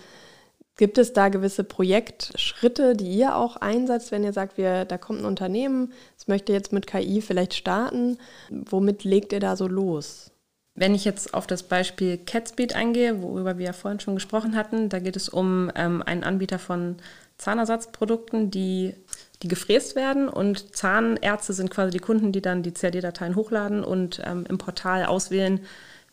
Gibt 0.76 0.98
es 0.98 1.14
da 1.14 1.30
gewisse 1.30 1.64
Projektschritte, 1.64 2.96
die 2.96 3.12
ihr 3.12 3.36
auch 3.36 3.58
einsetzt, 3.58 4.12
wenn 4.12 4.24
ihr 4.24 4.34
sagt, 4.34 4.58
wir, 4.58 4.86
da 4.86 4.98
kommt 4.98 5.20
ein 5.20 5.26
Unternehmen, 5.26 5.94
es 6.18 6.28
möchte 6.28 6.52
jetzt 6.52 6.74
mit 6.74 6.88
KI 6.88 7.22
vielleicht 7.22 7.54
starten? 7.54 8.18
Womit 8.50 9.04
legt 9.04 9.34
ihr 9.34 9.40
da 9.40 9.56
so 9.56 9.68
los? 9.68 10.32
Wenn 10.76 10.96
ich 10.96 11.06
jetzt 11.06 11.36
auf 11.36 11.46
das 11.46 11.62
Beispiel 11.62 12.18
Catspeed 12.18 12.76
eingehe, 12.76 13.22
worüber 13.22 13.60
wir 13.60 13.68
ja 13.68 13.74
vorhin 13.74 14.00
schon 14.00 14.16
gesprochen 14.16 14.56
hatten, 14.56 14.90
da 14.90 14.98
geht 14.98 15.16
es 15.16 15.30
um 15.30 15.72
ähm, 15.76 16.02
einen 16.02 16.24
Anbieter 16.24 16.58
von 16.58 16.98
Zahnersatzprodukten, 17.38 18.50
die, 18.50 18.96
die 19.44 19.48
gefräst 19.48 19.96
werden 19.96 20.28
und 20.28 20.76
Zahnärzte 20.76 21.54
sind 21.54 21.70
quasi 21.70 21.92
die 21.92 22.00
Kunden, 22.00 22.32
die 22.32 22.42
dann 22.42 22.64
die 22.64 22.72
CAD-Dateien 22.72 23.36
hochladen 23.36 23.84
und 23.84 24.22
ähm, 24.26 24.46
im 24.50 24.58
Portal 24.58 25.06
auswählen, 25.06 25.60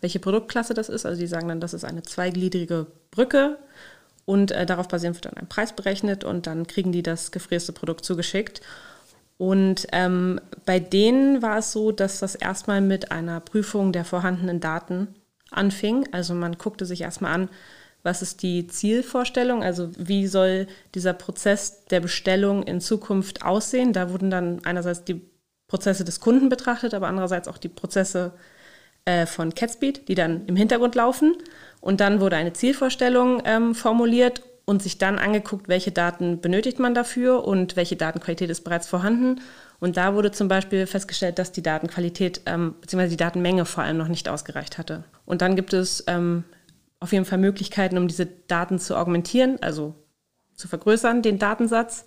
welche 0.02 0.18
Produktklasse 0.18 0.74
das 0.74 0.90
ist. 0.90 1.06
Also 1.06 1.18
die 1.18 1.26
sagen 1.26 1.48
dann, 1.48 1.60
das 1.60 1.72
ist 1.72 1.84
eine 1.84 2.02
zweigliedrige 2.02 2.86
Brücke 3.10 3.58
und 4.24 4.52
äh, 4.52 4.66
darauf 4.66 4.88
basierend 4.88 5.16
wird 5.16 5.26
dann 5.26 5.36
ein 5.36 5.48
Preis 5.48 5.72
berechnet 5.72 6.24
und 6.24 6.46
dann 6.46 6.66
kriegen 6.66 6.92
die 6.92 7.02
das 7.02 7.30
gefräste 7.30 7.72
Produkt 7.72 8.04
zugeschickt. 8.04 8.60
Und 9.38 9.86
ähm, 9.92 10.40
bei 10.66 10.78
denen 10.78 11.40
war 11.40 11.58
es 11.58 11.72
so, 11.72 11.92
dass 11.92 12.20
das 12.20 12.34
erstmal 12.34 12.80
mit 12.82 13.10
einer 13.10 13.40
Prüfung 13.40 13.90
der 13.92 14.04
vorhandenen 14.04 14.60
Daten 14.60 15.08
anfing. 15.50 16.06
Also 16.12 16.34
man 16.34 16.58
guckte 16.58 16.84
sich 16.84 17.00
erstmal 17.00 17.32
an, 17.32 17.48
was 18.02 18.22
ist 18.22 18.42
die 18.42 18.66
Zielvorstellung, 18.66 19.62
also 19.62 19.90
wie 19.96 20.26
soll 20.26 20.66
dieser 20.94 21.12
Prozess 21.12 21.84
der 21.86 22.00
Bestellung 22.00 22.62
in 22.62 22.80
Zukunft 22.80 23.42
aussehen. 23.42 23.92
Da 23.92 24.10
wurden 24.10 24.30
dann 24.30 24.64
einerseits 24.64 25.04
die 25.04 25.20
Prozesse 25.68 26.04
des 26.04 26.20
Kunden 26.20 26.48
betrachtet, 26.48 26.94
aber 26.94 27.08
andererseits 27.08 27.48
auch 27.48 27.58
die 27.58 27.68
Prozesse 27.68 28.32
äh, 29.04 29.26
von 29.26 29.54
Catspeed, 29.54 30.08
die 30.08 30.14
dann 30.14 30.46
im 30.46 30.56
Hintergrund 30.56 30.94
laufen. 30.94 31.34
Und 31.80 32.00
dann 32.00 32.20
wurde 32.20 32.36
eine 32.36 32.52
Zielvorstellung 32.52 33.42
ähm, 33.44 33.74
formuliert 33.74 34.42
und 34.64 34.82
sich 34.82 34.98
dann 34.98 35.18
angeguckt, 35.18 35.68
welche 35.68 35.90
Daten 35.90 36.40
benötigt 36.40 36.78
man 36.78 36.94
dafür 36.94 37.44
und 37.44 37.76
welche 37.76 37.96
Datenqualität 37.96 38.50
ist 38.50 38.62
bereits 38.62 38.86
vorhanden. 38.86 39.40
Und 39.80 39.96
da 39.96 40.14
wurde 40.14 40.30
zum 40.30 40.46
Beispiel 40.46 40.86
festgestellt, 40.86 41.38
dass 41.38 41.52
die 41.52 41.62
Datenqualität 41.62 42.42
ähm, 42.46 42.74
bzw. 42.80 43.08
die 43.08 43.16
Datenmenge 43.16 43.64
vor 43.64 43.82
allem 43.82 43.96
noch 43.96 44.08
nicht 44.08 44.28
ausgereicht 44.28 44.78
hatte. 44.78 45.04
Und 45.24 45.42
dann 45.42 45.56
gibt 45.56 45.72
es 45.72 46.04
ähm, 46.06 46.44
auf 47.00 47.12
jeden 47.12 47.24
Fall 47.24 47.38
Möglichkeiten, 47.38 47.96
um 47.96 48.06
diese 48.06 48.26
Daten 48.26 48.78
zu 48.78 48.96
augmentieren, 48.96 49.58
also 49.62 49.94
zu 50.54 50.68
vergrößern, 50.68 51.22
den 51.22 51.38
Datensatz. 51.38 52.04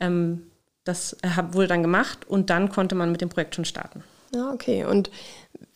Ähm, 0.00 0.48
das 0.84 1.14
äh, 1.22 1.28
wurde 1.52 1.68
dann 1.68 1.82
gemacht 1.82 2.28
und 2.28 2.50
dann 2.50 2.68
konnte 2.68 2.94
man 2.94 3.12
mit 3.12 3.20
dem 3.20 3.28
Projekt 3.28 3.54
schon 3.54 3.64
starten. 3.64 4.02
Ja, 4.34 4.50
okay. 4.50 4.84
Und 4.84 5.10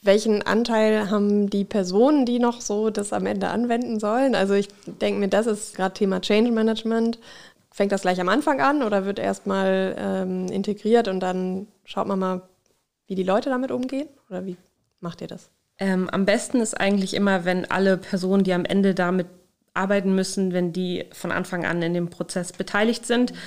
welchen 0.02 0.42
Anteil 0.42 1.11
haben 1.11 1.50
die 1.50 1.64
Personen, 1.64 2.25
die 2.25 2.38
noch 2.38 2.61
so 2.61 2.90
das 2.90 3.12
am 3.12 3.26
Ende 3.26 3.49
anwenden 3.49 4.00
sollen? 4.00 4.35
Also 4.35 4.54
ich 4.54 4.69
denke 4.87 5.21
mir, 5.21 5.28
das 5.28 5.47
ist 5.47 5.76
gerade 5.76 5.95
Thema 5.95 6.21
Change 6.21 6.52
Management. 6.52 7.19
Fängt 7.71 7.92
das 7.92 8.02
gleich 8.02 8.21
am 8.21 8.28
Anfang 8.28 8.61
an 8.61 8.83
oder 8.83 9.04
wird 9.04 9.19
erstmal 9.19 9.95
ähm, 9.99 10.47
integriert 10.47 11.07
und 11.09 11.21
dann 11.21 11.69
schaut 11.85 12.09
man 12.09 12.19
mal, 12.19 12.42
wie 13.07 13.14
die 13.14 13.23
Leute 13.23 13.50
damit 13.50 13.71
umgehen? 13.71 14.09
Oder 14.28 14.47
wie 14.47 14.57
macht 15.00 15.21
ihr 15.21 15.28
das? 15.28 15.50
Ähm, 15.78 16.09
am 16.11 16.25
besten 16.25 16.61
ist 16.61 16.78
eigentlich 16.78 17.14
immer, 17.14 17.45
wenn 17.45 17.71
alle 17.71 17.97
Personen, 17.97 18.45
die 18.45 18.54
am 18.54 18.64
Ende 18.64 18.95
damit 18.95 19.26
arbeiten 19.75 20.14
müssen, 20.14 20.52
wenn 20.52 20.73
die 20.73 21.04
von 21.12 21.30
Anfang 21.30 21.64
an 21.64 21.80
in 21.83 21.95
dem 21.95 22.11
Prozess 22.11 22.52
beteiligt 22.52 23.07
sind. 23.07 23.33
Mhm 23.33 23.38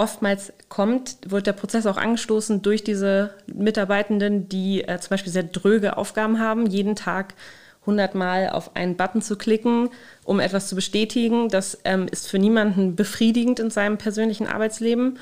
oftmals 0.00 0.54
kommt, 0.70 1.18
wird 1.26 1.46
der 1.46 1.52
Prozess 1.52 1.84
auch 1.84 1.98
angestoßen 1.98 2.62
durch 2.62 2.82
diese 2.82 3.34
Mitarbeitenden, 3.46 4.48
die 4.48 4.82
äh, 4.82 4.98
zum 4.98 5.10
Beispiel 5.10 5.30
sehr 5.30 5.42
dröge 5.42 5.98
Aufgaben 5.98 6.40
haben, 6.40 6.66
jeden 6.66 6.96
Tag 6.96 7.34
100 7.82 8.14
Mal 8.14 8.48
auf 8.48 8.76
einen 8.76 8.96
Button 8.96 9.20
zu 9.20 9.36
klicken, 9.36 9.90
um 10.24 10.40
etwas 10.40 10.68
zu 10.68 10.74
bestätigen. 10.74 11.50
Das 11.50 11.78
ähm, 11.84 12.06
ist 12.10 12.28
für 12.28 12.38
niemanden 12.38 12.96
befriedigend 12.96 13.60
in 13.60 13.70
seinem 13.70 13.98
persönlichen 13.98 14.46
Arbeitsleben. 14.46 15.18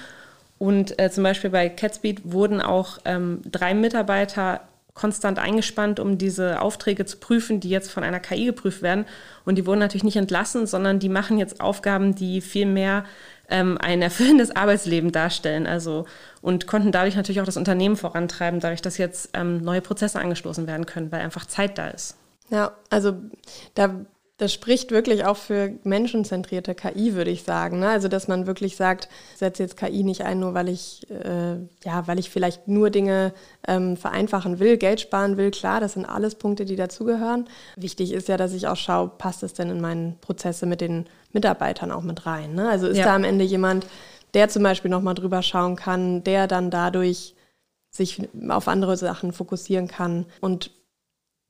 Und 0.58 0.99
äh, 1.00 1.11
zum 1.11 1.25
Beispiel 1.25 1.50
bei 1.50 1.68
Catspeed 1.68 2.32
wurden 2.32 2.61
auch 2.61 2.99
ähm, 3.04 3.42
drei 3.50 3.75
Mitarbeiter 3.75 4.61
konstant 4.94 5.38
eingespannt, 5.38 6.00
um 6.00 6.18
diese 6.18 6.61
Aufträge 6.61 7.04
zu 7.04 7.18
prüfen, 7.18 7.61
die 7.61 7.70
jetzt 7.70 7.90
von 7.90 8.02
einer 8.02 8.20
KI 8.20 8.47
geprüft 8.47 8.82
werden. 8.82 9.06
Und 9.44 9.56
die 9.56 9.66
wurden 9.66 9.78
natürlich 9.78 10.04
nicht 10.04 10.16
entlassen, 10.16 10.66
sondern 10.66 10.99
die 10.99 11.08
machen 11.08 11.38
jetzt 11.38 11.61
Aufgaben, 11.61 12.14
die 12.14 12.40
viel 12.40 12.66
mehr 12.66 13.04
ähm, 13.49 13.78
ein 13.81 14.02
erfüllendes 14.02 14.55
Arbeitsleben 14.55 15.12
darstellen. 15.12 15.67
Also 15.67 16.07
und 16.40 16.67
konnten 16.67 16.93
dadurch 16.93 17.17
natürlich 17.17 17.40
auch 17.40 17.47
das 17.47 17.57
Unternehmen 17.57 17.97
vorantreiben, 17.97 18.61
dadurch, 18.61 18.83
dass 18.83 18.99
jetzt 18.99 19.31
ähm, 19.35 19.59
neue 19.59 19.81
Prozesse 19.81 20.21
angestoßen 20.21 20.67
werden 20.67 20.87
können, 20.87 21.11
weil 21.11 21.21
einfach 21.21 21.47
Zeit 21.47 21.78
da 21.78 21.88
ist. 21.88 22.17
Ja, 22.50 22.73
also 22.90 23.14
da 23.75 24.07
das 24.38 24.52
spricht 24.52 24.92
wirklich 24.92 25.25
auch 25.25 25.37
für 25.37 25.73
menschenzentrierte 25.83 26.76
KI, 26.76 27.14
würde 27.14 27.30
ich 27.30 27.42
sagen. 27.42 27.80
Ne? 27.80 27.88
Also, 27.88 28.07
dass 28.07 28.28
man 28.28 28.47
wirklich 28.47 28.76
sagt, 28.76 29.09
ich 29.33 29.38
setze 29.38 29.64
jetzt 29.64 29.76
KI 29.76 30.04
nicht 30.04 30.23
ein, 30.23 30.38
nur 30.38 30.54
weil 30.54 30.68
ich, 30.68 31.11
äh, 31.11 31.57
ja, 31.85 32.07
weil 32.07 32.21
ich 32.21 32.30
vielleicht 32.30 32.68
nur 32.68 32.90
Dinge 32.90 33.35
ähm, 33.66 33.97
vereinfachen 33.97 34.61
will, 34.61 34.76
Geld 34.76 35.00
sparen 35.00 35.37
will. 35.37 35.50
Klar, 35.50 35.80
das 35.80 35.95
sind 35.95 36.04
alles 36.04 36.37
Punkte, 36.37 36.64
die 36.64 36.76
dazugehören. 36.76 37.49
Wichtig 37.75 38.12
ist 38.12 38.28
ja, 38.28 38.37
dass 38.37 38.52
ich 38.52 38.68
auch 38.68 38.76
schaue, 38.76 39.11
passt 39.18 39.42
es 39.42 39.54
denn 39.54 39.71
in 39.71 39.80
meine 39.80 40.14
Prozesse 40.21 40.66
mit 40.66 40.80
den 40.80 41.07
Mitarbeitern 41.33 41.90
auch 41.90 42.02
mit 42.02 42.25
rein. 42.25 42.54
Ne? 42.54 42.68
Also 42.68 42.87
ist 42.87 42.99
ja. 42.99 43.07
da 43.07 43.16
am 43.16 43.25
Ende 43.25 43.45
jemand, 43.45 43.87
der 44.35 44.49
zum 44.49 44.62
Beispiel 44.62 44.90
nochmal 44.90 45.14
drüber 45.14 45.42
schauen 45.42 45.75
kann, 45.75 46.23
der 46.23 46.47
dann 46.47 46.71
dadurch 46.71 47.35
sich 47.90 48.23
auf 48.49 48.68
andere 48.68 48.97
Sachen 48.97 49.33
fokussieren 49.33 49.88
kann 49.88 50.26
und 50.40 50.71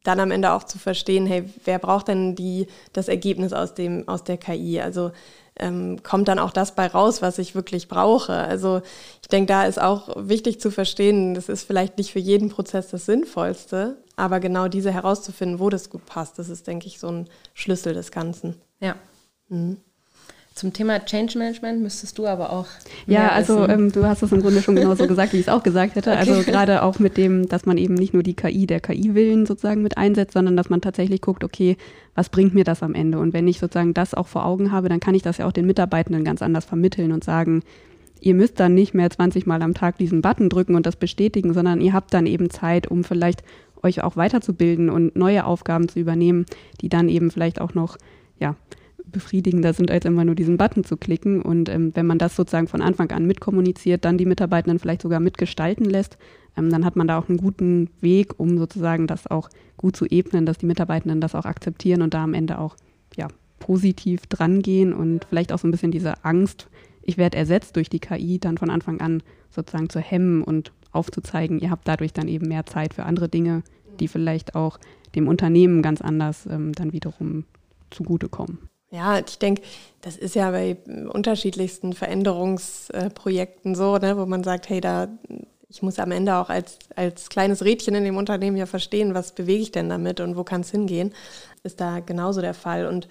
dann 0.04 0.20
am 0.20 0.30
Ende 0.30 0.52
auch 0.52 0.64
zu 0.64 0.78
verstehen, 0.78 1.26
hey, 1.26 1.44
wer 1.64 1.78
braucht 1.78 2.08
denn 2.08 2.34
die, 2.34 2.66
das 2.92 3.08
Ergebnis 3.08 3.52
aus, 3.52 3.74
dem, 3.74 4.06
aus 4.08 4.24
der 4.24 4.36
KI? 4.36 4.80
Also 4.80 5.12
ähm, 5.58 6.02
kommt 6.02 6.28
dann 6.28 6.38
auch 6.38 6.52
das 6.52 6.74
bei 6.74 6.86
raus, 6.86 7.20
was 7.20 7.38
ich 7.38 7.54
wirklich 7.54 7.88
brauche. 7.88 8.32
Also 8.32 8.80
ich 9.22 9.28
denke, 9.28 9.48
da 9.48 9.64
ist 9.64 9.80
auch 9.80 10.08
wichtig 10.16 10.60
zu 10.60 10.70
verstehen, 10.70 11.34
das 11.34 11.48
ist 11.48 11.64
vielleicht 11.64 11.98
nicht 11.98 12.12
für 12.12 12.20
jeden 12.20 12.48
Prozess 12.48 12.88
das 12.88 13.06
Sinnvollste, 13.06 13.98
aber 14.16 14.40
genau 14.40 14.68
diese 14.68 14.92
herauszufinden, 14.92 15.58
wo 15.58 15.68
das 15.68 15.90
gut 15.90 16.06
passt, 16.06 16.38
das 16.38 16.48
ist, 16.48 16.66
denke 16.66 16.86
ich, 16.86 16.98
so 16.98 17.08
ein 17.08 17.28
Schlüssel 17.54 17.94
des 17.94 18.10
Ganzen. 18.10 18.54
Ja. 18.80 18.96
Mhm. 19.48 19.78
Zum 20.58 20.72
Thema 20.72 21.04
Change 21.04 21.38
Management 21.38 21.80
müsstest 21.82 22.18
du 22.18 22.26
aber 22.26 22.52
auch. 22.52 22.66
Ja, 23.06 23.28
also 23.28 23.68
ähm, 23.68 23.92
du 23.92 24.04
hast 24.04 24.24
es 24.24 24.32
im 24.32 24.42
Grunde 24.42 24.60
schon 24.60 24.74
genauso 24.74 25.06
gesagt, 25.06 25.32
wie 25.32 25.36
ich 25.36 25.46
es 25.46 25.48
auch 25.48 25.62
gesagt 25.62 25.94
hätte. 25.94 26.10
Okay. 26.10 26.18
Also 26.18 26.42
gerade 26.50 26.82
auch 26.82 26.98
mit 26.98 27.16
dem, 27.16 27.48
dass 27.48 27.64
man 27.64 27.78
eben 27.78 27.94
nicht 27.94 28.12
nur 28.12 28.24
die 28.24 28.34
KI 28.34 28.66
der 28.66 28.80
KI-Willen 28.80 29.46
sozusagen 29.46 29.82
mit 29.82 29.96
einsetzt, 29.96 30.32
sondern 30.32 30.56
dass 30.56 30.68
man 30.68 30.80
tatsächlich 30.80 31.20
guckt, 31.20 31.44
okay, 31.44 31.76
was 32.16 32.28
bringt 32.28 32.54
mir 32.54 32.64
das 32.64 32.82
am 32.82 32.96
Ende? 32.96 33.20
Und 33.20 33.34
wenn 33.34 33.46
ich 33.46 33.60
sozusagen 33.60 33.94
das 33.94 34.14
auch 34.14 34.26
vor 34.26 34.44
Augen 34.44 34.72
habe, 34.72 34.88
dann 34.88 34.98
kann 34.98 35.14
ich 35.14 35.22
das 35.22 35.38
ja 35.38 35.46
auch 35.46 35.52
den 35.52 35.64
Mitarbeitenden 35.64 36.24
ganz 36.24 36.42
anders 36.42 36.64
vermitteln 36.64 37.12
und 37.12 37.22
sagen, 37.22 37.62
ihr 38.20 38.34
müsst 38.34 38.58
dann 38.58 38.74
nicht 38.74 38.94
mehr 38.94 39.10
20 39.10 39.46
Mal 39.46 39.62
am 39.62 39.74
Tag 39.74 39.96
diesen 39.98 40.22
Button 40.22 40.48
drücken 40.48 40.74
und 40.74 40.86
das 40.86 40.96
bestätigen, 40.96 41.54
sondern 41.54 41.80
ihr 41.80 41.92
habt 41.92 42.12
dann 42.12 42.26
eben 42.26 42.50
Zeit, 42.50 42.88
um 42.88 43.04
vielleicht 43.04 43.44
euch 43.84 44.02
auch 44.02 44.16
weiterzubilden 44.16 44.90
und 44.90 45.14
neue 45.14 45.44
Aufgaben 45.44 45.88
zu 45.88 46.00
übernehmen, 46.00 46.46
die 46.80 46.88
dann 46.88 47.08
eben 47.08 47.30
vielleicht 47.30 47.60
auch 47.60 47.74
noch, 47.74 47.96
ja, 48.40 48.56
befriedigender 49.10 49.72
sind, 49.72 49.90
als 49.90 50.04
immer 50.04 50.24
nur 50.24 50.34
diesen 50.34 50.56
Button 50.56 50.84
zu 50.84 50.96
klicken. 50.96 51.42
Und 51.42 51.68
ähm, 51.68 51.92
wenn 51.94 52.06
man 52.06 52.18
das 52.18 52.36
sozusagen 52.36 52.68
von 52.68 52.82
Anfang 52.82 53.10
an 53.10 53.26
mitkommuniziert, 53.26 54.04
dann 54.04 54.18
die 54.18 54.26
Mitarbeitenden 54.26 54.78
vielleicht 54.78 55.02
sogar 55.02 55.20
mitgestalten 55.20 55.84
lässt, 55.84 56.18
ähm, 56.56 56.70
dann 56.70 56.84
hat 56.84 56.96
man 56.96 57.08
da 57.08 57.18
auch 57.18 57.28
einen 57.28 57.38
guten 57.38 57.90
Weg, 58.00 58.38
um 58.38 58.58
sozusagen 58.58 59.06
das 59.06 59.26
auch 59.26 59.48
gut 59.76 59.96
zu 59.96 60.06
ebnen, 60.06 60.46
dass 60.46 60.58
die 60.58 60.66
Mitarbeitenden 60.66 61.20
das 61.20 61.34
auch 61.34 61.44
akzeptieren 61.44 62.02
und 62.02 62.14
da 62.14 62.24
am 62.24 62.34
Ende 62.34 62.58
auch 62.58 62.76
ja, 63.16 63.28
positiv 63.58 64.26
drangehen 64.26 64.92
und 64.92 65.24
vielleicht 65.28 65.52
auch 65.52 65.58
so 65.58 65.68
ein 65.68 65.70
bisschen 65.70 65.92
diese 65.92 66.24
Angst, 66.24 66.68
ich 67.02 67.16
werde 67.16 67.38
ersetzt 67.38 67.76
durch 67.76 67.88
die 67.88 68.00
KI, 68.00 68.38
dann 68.38 68.58
von 68.58 68.70
Anfang 68.70 69.00
an 69.00 69.22
sozusagen 69.50 69.88
zu 69.88 69.98
hemmen 69.98 70.42
und 70.42 70.72
aufzuzeigen, 70.92 71.58
ihr 71.58 71.70
habt 71.70 71.88
dadurch 71.88 72.12
dann 72.12 72.28
eben 72.28 72.48
mehr 72.48 72.66
Zeit 72.66 72.94
für 72.94 73.04
andere 73.04 73.28
Dinge, 73.28 73.62
die 74.00 74.08
vielleicht 74.08 74.54
auch 74.54 74.78
dem 75.14 75.28
Unternehmen 75.28 75.82
ganz 75.82 76.00
anders 76.00 76.46
ähm, 76.46 76.72
dann 76.72 76.92
wiederum 76.92 77.44
zugutekommen. 77.90 78.58
Ja, 78.90 79.18
ich 79.18 79.38
denke, 79.38 79.62
das 80.00 80.16
ist 80.16 80.34
ja 80.34 80.50
bei 80.50 80.76
unterschiedlichsten 81.12 81.92
Veränderungsprojekten 81.92 83.74
so, 83.74 83.98
ne, 83.98 84.16
wo 84.16 84.24
man 84.24 84.42
sagt, 84.44 84.68
hey, 84.68 84.80
da 84.80 85.08
ich 85.70 85.82
muss 85.82 85.98
am 85.98 86.12
Ende 86.12 86.36
auch 86.36 86.48
als, 86.48 86.78
als 86.96 87.28
kleines 87.28 87.62
Rädchen 87.62 87.94
in 87.94 88.04
dem 88.04 88.16
Unternehmen 88.16 88.56
ja 88.56 88.66
verstehen, 88.66 89.14
was 89.14 89.32
bewege 89.32 89.62
ich 89.62 89.72
denn 89.72 89.88
damit 89.88 90.20
und 90.20 90.36
wo 90.36 90.44
kann 90.44 90.62
es 90.62 90.70
hingehen, 90.70 91.12
ist 91.62 91.80
da 91.80 92.00
genauso 92.00 92.40
der 92.40 92.54
Fall. 92.54 92.86
Und 92.86 93.08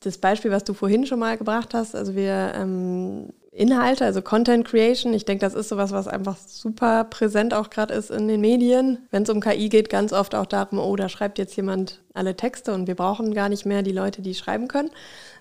das 0.00 0.18
Beispiel, 0.18 0.50
was 0.50 0.64
du 0.64 0.74
vorhin 0.74 1.06
schon 1.06 1.18
mal 1.18 1.38
gebracht 1.38 1.72
hast, 1.72 1.94
also 1.94 2.14
wir 2.14 2.52
ähm, 2.56 3.32
Inhalte, 3.50 4.04
also 4.04 4.20
Content 4.20 4.66
Creation, 4.66 5.14
ich 5.14 5.24
denke, 5.24 5.40
das 5.40 5.54
ist 5.54 5.70
sowas, 5.70 5.90
was 5.90 6.06
einfach 6.06 6.36
super 6.36 7.04
präsent 7.04 7.54
auch 7.54 7.70
gerade 7.70 7.94
ist 7.94 8.10
in 8.10 8.28
den 8.28 8.40
Medien. 8.40 8.98
Wenn 9.10 9.22
es 9.22 9.30
um 9.30 9.40
KI 9.40 9.68
geht, 9.70 9.88
ganz 9.88 10.12
oft 10.12 10.34
auch 10.34 10.46
darum, 10.46 10.78
oh, 10.78 10.96
da 10.96 11.08
schreibt 11.08 11.38
jetzt 11.38 11.56
jemand 11.56 12.02
alle 12.12 12.36
Texte 12.36 12.74
und 12.74 12.86
wir 12.86 12.94
brauchen 12.94 13.32
gar 13.32 13.48
nicht 13.48 13.64
mehr 13.64 13.82
die 13.82 13.92
Leute, 13.92 14.20
die 14.20 14.34
schreiben 14.34 14.68
können. 14.68 14.90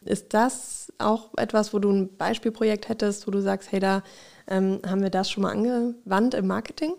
Ist 0.06 0.34
das 0.34 0.92
auch 1.00 1.32
etwas, 1.38 1.74
wo 1.74 1.80
du 1.80 1.92
ein 1.92 2.16
Beispielprojekt 2.18 2.88
hättest, 2.88 3.28
wo 3.28 3.32
du 3.32 3.42
sagst, 3.42 3.72
hey, 3.72 3.82
da 3.82 4.04
ähm, 4.48 4.80
haben 4.88 5.02
wir 5.02 5.10
das 5.10 5.30
schon 5.30 5.44
mal 5.44 5.52
angewandt 5.52 6.34
im 6.34 6.48
Marketing? 6.48 6.94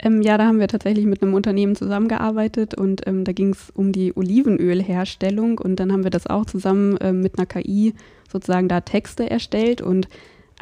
Ähm, 0.00 0.20
ja, 0.22 0.36
da 0.36 0.46
haben 0.46 0.58
wir 0.58 0.66
tatsächlich 0.66 1.06
mit 1.06 1.22
einem 1.22 1.34
Unternehmen 1.34 1.76
zusammengearbeitet 1.76 2.74
und 2.74 3.06
ähm, 3.06 3.22
da 3.22 3.32
ging 3.32 3.50
es 3.50 3.70
um 3.70 3.92
die 3.92 4.16
Olivenölherstellung 4.16 5.58
und 5.58 5.76
dann 5.76 5.92
haben 5.92 6.02
wir 6.02 6.10
das 6.10 6.26
auch 6.26 6.44
zusammen 6.44 6.98
ähm, 7.00 7.20
mit 7.20 7.38
einer 7.38 7.46
KI 7.46 7.94
sozusagen 8.30 8.68
da 8.68 8.80
Texte 8.80 9.30
erstellt 9.30 9.80
und 9.80 10.08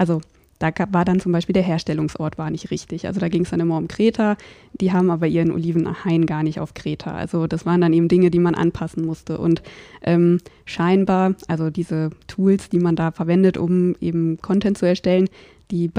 also 0.01 0.23
da 0.59 0.71
war 0.93 1.05
dann 1.05 1.21
zum 1.21 1.33
Beispiel 1.33 1.53
der 1.53 1.63
Herstellungsort 1.63 2.37
war 2.37 2.51
nicht 2.51 2.71
richtig. 2.71 3.07
Also 3.07 3.21
da 3.21 3.29
ging 3.29 3.43
es 3.43 3.51
dann 3.51 3.61
immer 3.61 3.77
um 3.77 3.89
Kreta. 3.89 4.37
Die 4.79 4.93
haben 4.93 5.11
aber 5.11 5.27
ihren 5.27 5.53
Olivenhain 5.53 6.27
gar 6.27 6.43
nicht 6.43 6.59
auf 6.59 6.75
Kreta. 6.75 7.13
Also 7.13 7.47
das 7.47 7.65
waren 7.65 7.81
dann 7.81 7.93
eben 7.93 8.09
Dinge, 8.09 8.31
die 8.31 8.39
man 8.39 8.55
anpassen 8.55 9.05
musste. 9.05 9.39
Und 9.39 9.63
ähm, 10.03 10.39
scheinbar, 10.65 11.35
also 11.49 11.71
diese 11.71 12.11
Tools, 12.29 12.69
die 12.69 12.79
man 12.79 12.97
da 12.97 13.11
verwendet, 13.11 13.57
um 13.57 13.95
eben 14.01 14.39
Content 14.41 14.77
zu 14.77 14.87
erstellen, 14.87 15.29
die 15.71 15.91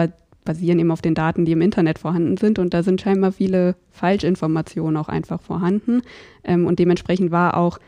basieren 0.46 0.80
eben 0.80 0.92
auf 0.92 1.02
den 1.02 1.16
Daten, 1.16 1.46
die 1.46 1.54
im 1.54 1.62
Internet 1.62 2.00
vorhanden 2.00 2.38
sind. 2.38 2.60
Und 2.60 2.74
da 2.74 2.84
sind 2.84 3.02
scheinbar 3.02 3.32
viele 3.32 3.76
Falschinformationen 3.92 4.98
auch 4.98 5.10
einfach 5.10 5.42
vorhanden. 5.42 6.02
Ähm, 6.44 6.66
und 6.66 6.78
dementsprechend 6.78 7.32
war 7.32 7.58
auch 7.58 7.80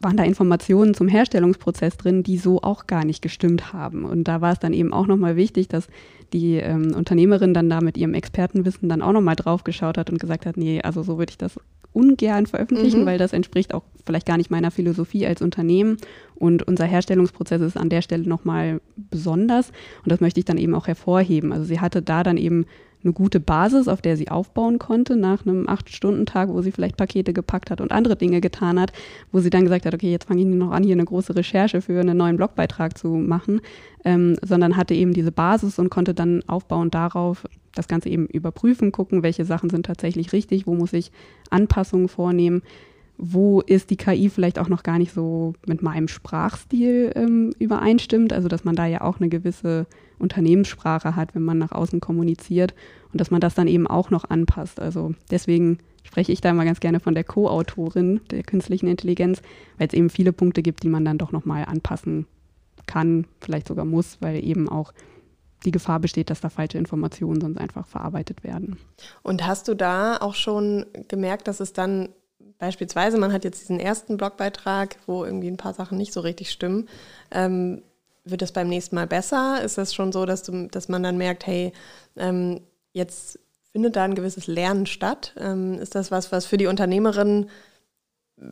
waren 0.00 0.16
da 0.16 0.24
Informationen 0.24 0.94
zum 0.94 1.08
Herstellungsprozess 1.08 1.96
drin, 1.96 2.22
die 2.22 2.36
so 2.36 2.62
auch 2.62 2.86
gar 2.86 3.04
nicht 3.04 3.22
gestimmt 3.22 3.72
haben. 3.72 4.04
Und 4.04 4.24
da 4.24 4.40
war 4.40 4.52
es 4.52 4.58
dann 4.58 4.72
eben 4.72 4.92
auch 4.92 5.06
nochmal 5.06 5.36
wichtig, 5.36 5.68
dass 5.68 5.86
die 6.32 6.56
ähm, 6.56 6.94
Unternehmerin 6.94 7.54
dann 7.54 7.70
da 7.70 7.80
mit 7.80 7.96
ihrem 7.96 8.14
Expertenwissen 8.14 8.88
dann 8.88 9.02
auch 9.02 9.12
nochmal 9.12 9.36
drauf 9.36 9.64
geschaut 9.64 9.96
hat 9.96 10.10
und 10.10 10.18
gesagt 10.18 10.46
hat, 10.46 10.56
nee, 10.56 10.80
also 10.82 11.02
so 11.02 11.18
würde 11.18 11.30
ich 11.30 11.38
das 11.38 11.58
ungern 11.92 12.46
veröffentlichen, 12.46 13.02
mhm. 13.02 13.06
weil 13.06 13.18
das 13.18 13.32
entspricht 13.32 13.72
auch 13.72 13.82
vielleicht 14.04 14.26
gar 14.26 14.36
nicht 14.36 14.50
meiner 14.50 14.70
Philosophie 14.70 15.26
als 15.26 15.42
Unternehmen. 15.42 15.96
Und 16.34 16.62
unser 16.64 16.84
Herstellungsprozess 16.84 17.60
ist 17.60 17.76
an 17.76 17.88
der 17.88 18.02
Stelle 18.02 18.28
nochmal 18.28 18.80
besonders. 18.96 19.70
Und 20.04 20.12
das 20.12 20.20
möchte 20.20 20.40
ich 20.40 20.44
dann 20.44 20.58
eben 20.58 20.74
auch 20.74 20.86
hervorheben. 20.86 21.52
Also 21.52 21.64
sie 21.64 21.80
hatte 21.80 22.02
da 22.02 22.22
dann 22.22 22.36
eben 22.36 22.66
eine 23.04 23.12
gute 23.12 23.40
Basis, 23.40 23.88
auf 23.88 24.02
der 24.02 24.16
sie 24.16 24.28
aufbauen 24.28 24.78
konnte, 24.78 25.16
nach 25.16 25.46
einem 25.46 25.68
Acht-Stunden-Tag, 25.68 26.48
wo 26.48 26.62
sie 26.62 26.72
vielleicht 26.72 26.96
Pakete 26.96 27.32
gepackt 27.32 27.70
hat 27.70 27.80
und 27.80 27.92
andere 27.92 28.16
Dinge 28.16 28.40
getan 28.40 28.80
hat, 28.80 28.92
wo 29.30 29.38
sie 29.38 29.50
dann 29.50 29.64
gesagt 29.64 29.86
hat, 29.86 29.94
okay, 29.94 30.10
jetzt 30.10 30.26
fange 30.26 30.40
ich 30.40 30.46
noch 30.46 30.72
an, 30.72 30.82
hier 30.82 30.94
eine 30.94 31.04
große 31.04 31.36
Recherche 31.36 31.80
für 31.80 32.00
einen 32.00 32.16
neuen 32.16 32.36
Blogbeitrag 32.36 32.98
zu 32.98 33.08
machen, 33.08 33.60
ähm, 34.04 34.36
sondern 34.42 34.76
hatte 34.76 34.94
eben 34.94 35.12
diese 35.12 35.32
Basis 35.32 35.78
und 35.78 35.90
konnte 35.90 36.14
dann 36.14 36.42
aufbauen 36.48 36.90
darauf 36.90 37.44
das 37.74 37.86
Ganze 37.86 38.08
eben 38.08 38.26
überprüfen, 38.26 38.90
gucken, 38.90 39.22
welche 39.22 39.44
Sachen 39.44 39.70
sind 39.70 39.86
tatsächlich 39.86 40.32
richtig, 40.32 40.66
wo 40.66 40.74
muss 40.74 40.92
ich 40.92 41.12
Anpassungen 41.50 42.08
vornehmen, 42.08 42.62
wo 43.18 43.60
ist 43.60 43.90
die 43.90 43.96
KI 43.96 44.30
vielleicht 44.30 44.58
auch 44.58 44.68
noch 44.68 44.82
gar 44.82 44.98
nicht 44.98 45.12
so 45.12 45.54
mit 45.66 45.82
meinem 45.82 46.08
Sprachstil 46.08 47.12
ähm, 47.14 47.52
übereinstimmt. 47.58 48.32
Also 48.32 48.48
dass 48.48 48.64
man 48.64 48.76
da 48.76 48.86
ja 48.86 49.02
auch 49.02 49.18
eine 49.18 49.28
gewisse 49.28 49.86
Unternehmenssprache 50.18 51.16
hat, 51.16 51.34
wenn 51.34 51.42
man 51.42 51.58
nach 51.58 51.72
außen 51.72 52.00
kommuniziert 52.00 52.74
und 53.12 53.20
dass 53.20 53.30
man 53.30 53.40
das 53.40 53.54
dann 53.54 53.68
eben 53.68 53.86
auch 53.86 54.10
noch 54.10 54.28
anpasst. 54.28 54.80
Also 54.80 55.14
deswegen 55.30 55.78
spreche 56.02 56.32
ich 56.32 56.40
da 56.40 56.50
immer 56.50 56.64
ganz 56.64 56.80
gerne 56.80 57.00
von 57.00 57.14
der 57.14 57.24
Co-Autorin 57.24 58.20
der 58.30 58.42
künstlichen 58.42 58.88
Intelligenz, 58.88 59.42
weil 59.76 59.88
es 59.88 59.94
eben 59.94 60.10
viele 60.10 60.32
Punkte 60.32 60.62
gibt, 60.62 60.82
die 60.82 60.88
man 60.88 61.04
dann 61.04 61.18
doch 61.18 61.32
nochmal 61.32 61.64
anpassen 61.64 62.26
kann, 62.86 63.26
vielleicht 63.40 63.68
sogar 63.68 63.84
muss, 63.84 64.18
weil 64.20 64.42
eben 64.44 64.68
auch 64.68 64.92
die 65.64 65.70
Gefahr 65.70 66.00
besteht, 66.00 66.30
dass 66.30 66.40
da 66.40 66.48
falsche 66.48 66.78
Informationen 66.78 67.40
sonst 67.40 67.58
einfach 67.58 67.86
verarbeitet 67.86 68.44
werden. 68.44 68.78
Und 69.22 69.46
hast 69.46 69.68
du 69.68 69.74
da 69.74 70.16
auch 70.18 70.34
schon 70.34 70.86
gemerkt, 71.08 71.48
dass 71.48 71.60
es 71.60 71.72
dann 71.72 72.10
beispielsweise, 72.58 73.18
man 73.18 73.32
hat 73.32 73.44
jetzt 73.44 73.60
diesen 73.60 73.80
ersten 73.80 74.16
Blogbeitrag, 74.16 74.96
wo 75.06 75.24
irgendwie 75.24 75.48
ein 75.48 75.56
paar 75.56 75.74
Sachen 75.74 75.98
nicht 75.98 76.12
so 76.12 76.20
richtig 76.20 76.50
stimmen. 76.50 76.88
Ähm, 77.30 77.82
wird 78.30 78.42
das 78.42 78.52
beim 78.52 78.68
nächsten 78.68 78.94
Mal 78.94 79.06
besser? 79.06 79.62
Ist 79.62 79.78
das 79.78 79.94
schon 79.94 80.12
so, 80.12 80.26
dass, 80.26 80.42
du, 80.42 80.68
dass 80.68 80.88
man 80.88 81.02
dann 81.02 81.18
merkt, 81.18 81.46
hey, 81.46 81.72
ähm, 82.16 82.60
jetzt 82.92 83.38
findet 83.72 83.96
da 83.96 84.04
ein 84.04 84.14
gewisses 84.14 84.46
Lernen 84.46 84.86
statt? 84.86 85.34
Ähm, 85.38 85.74
ist 85.74 85.94
das 85.94 86.10
was, 86.10 86.32
was 86.32 86.46
für 86.46 86.56
die 86.56 86.66
Unternehmerin, 86.66 87.48
äh, 88.40 88.44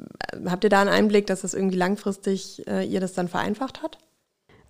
habt 0.47 0.65
ihr 0.65 0.71
da 0.71 0.81
einen 0.81 0.91
Einblick, 0.91 1.27
dass 1.27 1.43
das 1.43 1.55
irgendwie 1.55 1.77
langfristig 1.77 2.67
äh, 2.67 2.85
ihr 2.85 3.01
das 3.01 3.15
dann 3.15 3.29
vereinfacht 3.29 3.83
hat? 3.83 3.99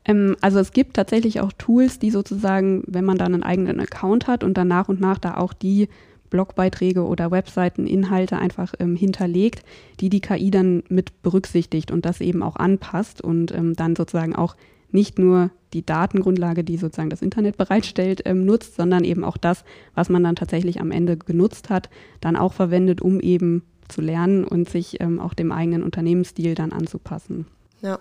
Ähm, 0.05 0.37
also 0.41 0.59
es 0.59 0.73
gibt 0.73 0.95
tatsächlich 0.95 1.41
auch 1.41 1.53
Tools, 1.53 1.99
die 1.99 2.11
sozusagen, 2.11 2.85
wenn 2.87 3.05
man 3.05 3.19
dann 3.19 3.35
einen 3.35 3.43
eigenen 3.43 3.81
Account 3.81 4.27
hat 4.27 4.45
und 4.45 4.55
dann 4.55 4.69
nach 4.69 4.89
und 4.89 5.01
nach 5.01 5.19
da 5.19 5.37
auch 5.37 5.53
die 5.53 5.89
Blogbeiträge 6.31 7.05
oder 7.05 7.31
Webseiteninhalte 7.31 8.39
einfach 8.39 8.75
ähm, 8.79 8.97
hinterlegt, 8.97 9.63
die 10.01 10.11
die 10.11 10.21
KI 10.21 10.51
dann 10.51 10.83
mit 10.89 11.23
berücksichtigt 11.23 11.91
und 11.91 12.05
das 12.05 12.21
eben 12.21 12.43
auch 12.43 12.57
anpasst 12.57 13.21
und 13.23 13.53
ähm, 13.53 13.75
dann 13.75 13.97
sozusagen 13.97 14.35
auch 14.35 14.57
nicht 14.97 15.19
nur 15.19 15.51
die 15.75 15.85
Datengrundlage, 15.85 16.65
die 16.65 16.79
sozusagen 16.79 17.11
das 17.11 17.21
Internet 17.21 17.59
bereitstellt, 17.59 18.23
ähm, 18.25 18.47
nutzt, 18.47 18.77
sondern 18.77 19.05
eben 19.05 19.25
auch 19.25 19.37
das, 19.37 19.63
was 19.95 20.09
man 20.09 20.25
dann 20.25 20.37
tatsächlich 20.37 20.81
am 20.81 20.91
Ende 20.91 21.19
genutzt 21.19 21.69
hat, 21.69 21.91
dann 22.21 22.35
auch 22.35 22.55
verwendet, 22.55 23.03
um 23.03 23.21
eben 23.21 23.63
zu 23.89 24.01
lernen 24.01 24.45
und 24.45 24.69
sich 24.69 25.01
ähm, 25.01 25.21
auch 25.21 25.35
dem 25.35 25.53
eigenen 25.53 25.83
Unternehmensstil 25.83 26.55
dann 26.55 26.73
anzupassen. 26.73 27.47
Ja. 27.83 27.99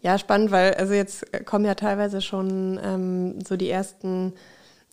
Ja, 0.00 0.18
spannend, 0.18 0.50
weil 0.50 0.74
also 0.74 0.92
jetzt 0.92 1.24
kommen 1.46 1.64
ja 1.64 1.76
teilweise 1.76 2.20
schon 2.20 2.80
ähm, 2.82 3.40
so 3.42 3.56
die 3.56 3.70
ersten 3.70 4.32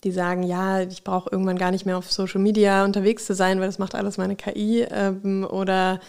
die 0.03 0.11
sagen, 0.11 0.43
ja, 0.43 0.81
ich 0.81 1.03
brauche 1.03 1.29
irgendwann 1.29 1.57
gar 1.57 1.71
nicht 1.71 1.85
mehr 1.85 1.97
auf 1.97 2.11
Social 2.11 2.39
Media 2.39 2.85
unterwegs 2.85 3.25
zu 3.25 3.33
sein, 3.33 3.59
weil 3.59 3.67
das 3.67 3.79
macht 3.79 3.95
alles 3.95 4.17
meine 4.17 4.35
KI. 4.35 4.85
Ähm, 4.89 5.45
oder 5.49 5.99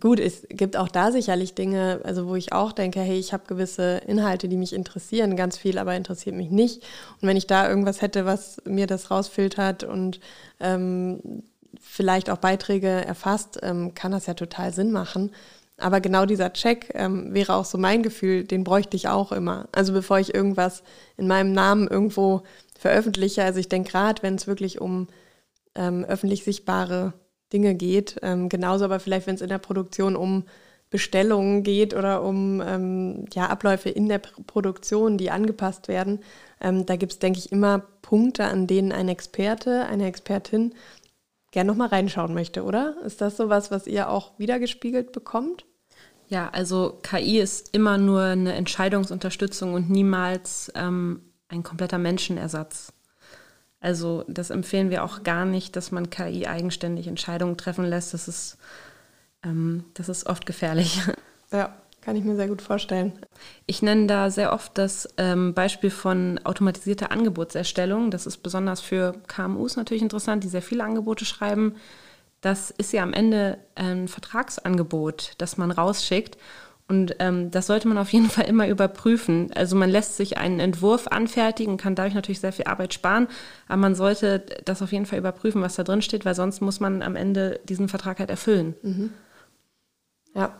gut, 0.00 0.20
es 0.20 0.46
gibt 0.48 0.76
auch 0.76 0.88
da 0.88 1.12
sicherlich 1.12 1.54
Dinge, 1.54 2.00
also 2.04 2.26
wo 2.26 2.34
ich 2.34 2.52
auch 2.52 2.72
denke, 2.72 3.00
hey, 3.00 3.18
ich 3.18 3.32
habe 3.32 3.44
gewisse 3.46 3.98
Inhalte, 4.06 4.48
die 4.48 4.56
mich 4.56 4.72
interessieren, 4.72 5.36
ganz 5.36 5.56
viel, 5.56 5.78
aber 5.78 5.94
interessiert 5.94 6.36
mich 6.36 6.50
nicht. 6.50 6.82
Und 7.20 7.28
wenn 7.28 7.36
ich 7.36 7.46
da 7.46 7.68
irgendwas 7.68 8.02
hätte, 8.02 8.26
was 8.26 8.60
mir 8.64 8.86
das 8.86 9.10
rausfiltert 9.10 9.84
und 9.84 10.20
ähm, 10.60 11.42
vielleicht 11.80 12.30
auch 12.30 12.38
Beiträge 12.38 12.88
erfasst, 12.88 13.58
ähm, 13.62 13.94
kann 13.94 14.12
das 14.12 14.26
ja 14.26 14.34
total 14.34 14.72
Sinn 14.72 14.90
machen. 14.90 15.30
Aber 15.76 16.00
genau 16.00 16.24
dieser 16.24 16.52
Check 16.52 16.92
ähm, 16.94 17.34
wäre 17.34 17.54
auch 17.54 17.64
so 17.64 17.78
mein 17.78 18.02
Gefühl, 18.02 18.44
den 18.44 18.62
bräuchte 18.62 18.96
ich 18.96 19.08
auch 19.08 19.32
immer. 19.32 19.68
Also 19.72 19.92
bevor 19.92 20.20
ich 20.20 20.32
irgendwas 20.32 20.82
in 21.16 21.26
meinem 21.26 21.52
Namen 21.52 21.88
irgendwo 21.88 22.42
veröffentliche. 22.78 23.42
Also 23.42 23.58
ich 23.58 23.68
denke 23.68 23.90
gerade, 23.90 24.22
wenn 24.22 24.36
es 24.36 24.46
wirklich 24.46 24.80
um 24.80 25.08
ähm, 25.74 26.04
öffentlich 26.04 26.44
sichtbare 26.44 27.12
Dinge 27.54 27.74
geht, 27.74 28.16
ähm, 28.22 28.50
genauso 28.50 28.84
aber 28.84 29.00
vielleicht, 29.00 29.26
wenn 29.26 29.36
es 29.36 29.40
in 29.40 29.48
der 29.48 29.58
Produktion 29.58 30.16
um 30.16 30.44
Bestellungen 30.90 31.62
geht 31.62 31.94
oder 31.94 32.22
um 32.22 32.60
ähm, 32.60 33.24
ja, 33.32 33.48
Abläufe 33.48 33.88
in 33.88 34.08
der 34.08 34.18
Produktion, 34.18 35.18
die 35.18 35.30
angepasst 35.30 35.88
werden, 35.88 36.20
ähm, 36.60 36.86
da 36.86 36.96
gibt 36.96 37.12
es, 37.12 37.18
denke 37.18 37.38
ich, 37.38 37.50
immer 37.50 37.80
Punkte, 38.02 38.44
an 38.44 38.66
denen 38.66 38.92
ein 38.92 39.08
Experte, 39.08 39.86
eine 39.86 40.06
Expertin 40.06 40.74
gerne 41.50 41.68
nochmal 41.68 41.88
reinschauen 41.88 42.34
möchte, 42.34 42.64
oder? 42.64 42.96
Ist 43.04 43.20
das 43.20 43.36
sowas, 43.36 43.70
was 43.70 43.86
ihr 43.86 44.08
auch 44.08 44.38
wiedergespiegelt 44.38 45.12
bekommt? 45.12 45.64
Ja, 46.28 46.48
also 46.50 46.98
KI 47.02 47.38
ist 47.38 47.74
immer 47.74 47.98
nur 47.98 48.22
eine 48.22 48.54
Entscheidungsunterstützung 48.54 49.74
und 49.74 49.90
niemals 49.90 50.72
ähm, 50.74 51.22
ein 51.48 51.62
kompletter 51.62 51.98
Menschenersatz. 51.98 52.93
Also 53.84 54.24
das 54.28 54.48
empfehlen 54.48 54.88
wir 54.88 55.04
auch 55.04 55.24
gar 55.24 55.44
nicht, 55.44 55.76
dass 55.76 55.92
man 55.92 56.08
KI 56.08 56.46
eigenständig 56.46 57.06
Entscheidungen 57.06 57.58
treffen 57.58 57.84
lässt. 57.84 58.14
Das 58.14 58.28
ist, 58.28 58.56
ähm, 59.44 59.84
das 59.92 60.08
ist 60.08 60.26
oft 60.26 60.46
gefährlich. 60.46 61.00
Ja, 61.52 61.72
kann 62.00 62.16
ich 62.16 62.24
mir 62.24 62.34
sehr 62.34 62.48
gut 62.48 62.62
vorstellen. 62.62 63.12
Ich 63.66 63.80
nenne 63.80 64.08
da 64.08 64.28
sehr 64.28 64.52
oft 64.52 64.76
das 64.76 65.08
ähm, 65.18 65.54
Beispiel 65.54 65.90
von 65.90 66.40
automatisierter 66.42 67.12
Angebotserstellung. 67.12 68.10
Das 68.10 68.26
ist 68.26 68.38
besonders 68.38 68.80
für 68.80 69.14
KMUs 69.28 69.76
natürlich 69.76 70.02
interessant, 70.02 70.42
die 70.42 70.48
sehr 70.48 70.62
viele 70.62 70.82
Angebote 70.82 71.24
schreiben. 71.24 71.76
Das 72.40 72.72
ist 72.72 72.92
ja 72.92 73.04
am 73.04 73.12
Ende 73.12 73.58
ein 73.76 74.08
Vertragsangebot, 74.08 75.34
das 75.38 75.58
man 75.58 75.70
rausschickt. 75.70 76.38
Und 76.86 77.16
ähm, 77.18 77.50
das 77.50 77.66
sollte 77.66 77.88
man 77.88 77.96
auf 77.96 78.12
jeden 78.12 78.28
Fall 78.28 78.44
immer 78.44 78.68
überprüfen. 78.68 79.50
Also 79.54 79.74
man 79.74 79.88
lässt 79.88 80.16
sich 80.16 80.36
einen 80.36 80.60
Entwurf 80.60 81.06
anfertigen, 81.06 81.78
kann 81.78 81.94
dadurch 81.94 82.14
natürlich 82.14 82.40
sehr 82.40 82.52
viel 82.52 82.66
Arbeit 82.66 82.92
sparen, 82.92 83.28
aber 83.68 83.78
man 83.78 83.94
sollte 83.94 84.44
das 84.64 84.82
auf 84.82 84.92
jeden 84.92 85.06
Fall 85.06 85.18
überprüfen, 85.18 85.62
was 85.62 85.76
da 85.76 85.82
drin 85.82 86.02
steht, 86.02 86.24
weil 86.24 86.34
sonst 86.34 86.60
muss 86.60 86.80
man 86.80 87.02
am 87.02 87.16
Ende 87.16 87.60
diesen 87.64 87.88
Vertrag 87.88 88.18
halt 88.18 88.30
erfüllen. 88.30 88.74
Mhm. 88.82 89.12
Ja, 90.34 90.52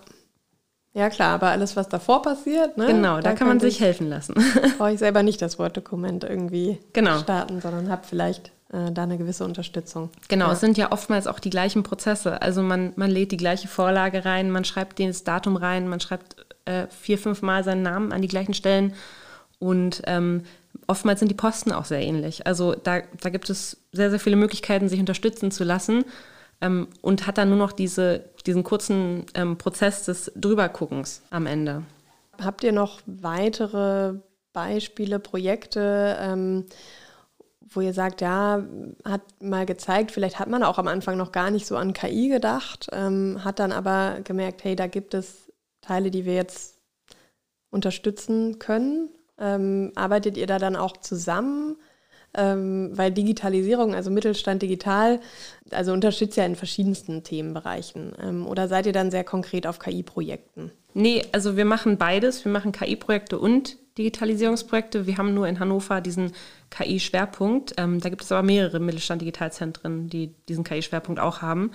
ja, 0.94 1.10
klar, 1.10 1.34
aber 1.34 1.48
alles, 1.48 1.74
was 1.74 1.88
davor 1.88 2.22
passiert, 2.22 2.78
ne? 2.78 2.86
Genau, 2.86 3.16
da, 3.16 3.22
da 3.22 3.32
kann 3.32 3.48
man 3.48 3.58
sich 3.58 3.80
helfen 3.80 4.08
lassen. 4.08 4.34
Brauche 4.78 4.92
ich 4.92 5.00
selber 5.00 5.24
nicht 5.24 5.42
das 5.42 5.58
Word-Dokument 5.58 6.22
irgendwie 6.22 6.78
genau. 6.92 7.18
starten, 7.18 7.60
sondern 7.60 7.90
habe 7.90 8.06
vielleicht 8.06 8.52
äh, 8.72 8.90
da 8.92 9.02
eine 9.02 9.18
gewisse 9.18 9.44
Unterstützung. 9.44 10.10
Genau, 10.28 10.46
ja. 10.46 10.52
es 10.52 10.60
sind 10.60 10.76
ja 10.76 10.92
oftmals 10.92 11.26
auch 11.26 11.38
die 11.38 11.50
gleichen 11.50 11.82
Prozesse. 11.82 12.40
Also 12.42 12.62
man, 12.62 12.92
man 12.96 13.10
lädt 13.10 13.32
die 13.32 13.36
gleiche 13.36 13.68
Vorlage 13.68 14.24
rein, 14.24 14.50
man 14.50 14.64
schreibt 14.64 15.00
das 15.00 15.24
Datum 15.24 15.56
rein, 15.56 15.88
man 15.88 16.00
schreibt 16.00 16.36
äh, 16.64 16.86
vier, 16.88 17.18
fünf 17.18 17.42
Mal 17.42 17.64
seinen 17.64 17.82
Namen 17.82 18.12
an 18.12 18.22
die 18.22 18.28
gleichen 18.28 18.54
Stellen 18.54 18.94
und 19.58 20.02
ähm, 20.06 20.42
oftmals 20.86 21.20
sind 21.20 21.28
die 21.28 21.36
Posten 21.36 21.72
auch 21.72 21.84
sehr 21.84 22.00
ähnlich. 22.00 22.46
Also 22.46 22.74
da, 22.74 23.00
da 23.20 23.30
gibt 23.30 23.50
es 23.50 23.78
sehr, 23.92 24.10
sehr 24.10 24.20
viele 24.20 24.36
Möglichkeiten, 24.36 24.88
sich 24.88 25.00
unterstützen 25.00 25.50
zu 25.50 25.64
lassen 25.64 26.04
ähm, 26.60 26.88
und 27.00 27.26
hat 27.26 27.38
dann 27.38 27.50
nur 27.50 27.58
noch 27.58 27.72
diese, 27.72 28.24
diesen 28.46 28.64
kurzen 28.64 29.26
ähm, 29.34 29.56
Prozess 29.56 30.04
des 30.04 30.32
Drüberguckens 30.36 31.22
am 31.30 31.46
Ende. 31.46 31.82
Habt 32.42 32.64
ihr 32.64 32.72
noch 32.72 33.00
weitere 33.06 34.14
Beispiele, 34.52 35.18
Projekte, 35.18 36.16
ähm, 36.20 36.64
wo 37.74 37.80
ihr 37.80 37.92
sagt, 37.92 38.20
ja, 38.20 38.64
hat 39.04 39.22
mal 39.40 39.66
gezeigt, 39.66 40.10
vielleicht 40.10 40.38
hat 40.38 40.48
man 40.48 40.62
auch 40.62 40.78
am 40.78 40.88
Anfang 40.88 41.16
noch 41.16 41.32
gar 41.32 41.50
nicht 41.50 41.66
so 41.66 41.76
an 41.76 41.92
KI 41.92 42.28
gedacht, 42.28 42.88
ähm, 42.92 43.40
hat 43.44 43.58
dann 43.58 43.72
aber 43.72 44.20
gemerkt, 44.24 44.64
hey, 44.64 44.76
da 44.76 44.86
gibt 44.86 45.14
es 45.14 45.52
Teile, 45.80 46.10
die 46.10 46.24
wir 46.24 46.34
jetzt 46.34 46.80
unterstützen 47.70 48.58
können. 48.58 49.10
Ähm, 49.38 49.92
arbeitet 49.96 50.36
ihr 50.36 50.46
da 50.46 50.58
dann 50.58 50.76
auch 50.76 50.96
zusammen? 50.96 51.76
ähm, 52.34 52.90
weil 52.92 53.12
Digitalisierung, 53.12 53.94
also 53.94 54.10
Mittelstand 54.10 54.62
digital, 54.62 55.20
also 55.70 55.92
unterstützt 55.92 56.36
ja 56.36 56.44
in 56.44 56.56
verschiedensten 56.56 57.22
Themenbereichen. 57.22 58.12
Ähm, 58.20 58.46
oder 58.46 58.68
seid 58.68 58.86
ihr 58.86 58.92
dann 58.92 59.10
sehr 59.10 59.24
konkret 59.24 59.66
auf 59.66 59.78
KI-Projekten? 59.78 60.72
Nee, 60.94 61.22
also 61.32 61.56
wir 61.56 61.64
machen 61.64 61.96
beides. 61.96 62.44
Wir 62.44 62.52
machen 62.52 62.72
KI-Projekte 62.72 63.38
und 63.38 63.76
Digitalisierungsprojekte. 63.98 65.06
Wir 65.06 65.18
haben 65.18 65.34
nur 65.34 65.46
in 65.46 65.60
Hannover 65.60 66.00
diesen 66.00 66.32
KI-Schwerpunkt. 66.74 67.74
Ähm, 67.78 68.00
da 68.00 68.08
gibt 68.08 68.22
es 68.22 68.32
aber 68.32 68.42
mehrere 68.42 68.80
Mittelstand-Digitalzentren, 68.80 70.08
die 70.08 70.34
diesen 70.48 70.64
KI-Schwerpunkt 70.64 71.20
auch 71.20 71.42
haben. 71.42 71.70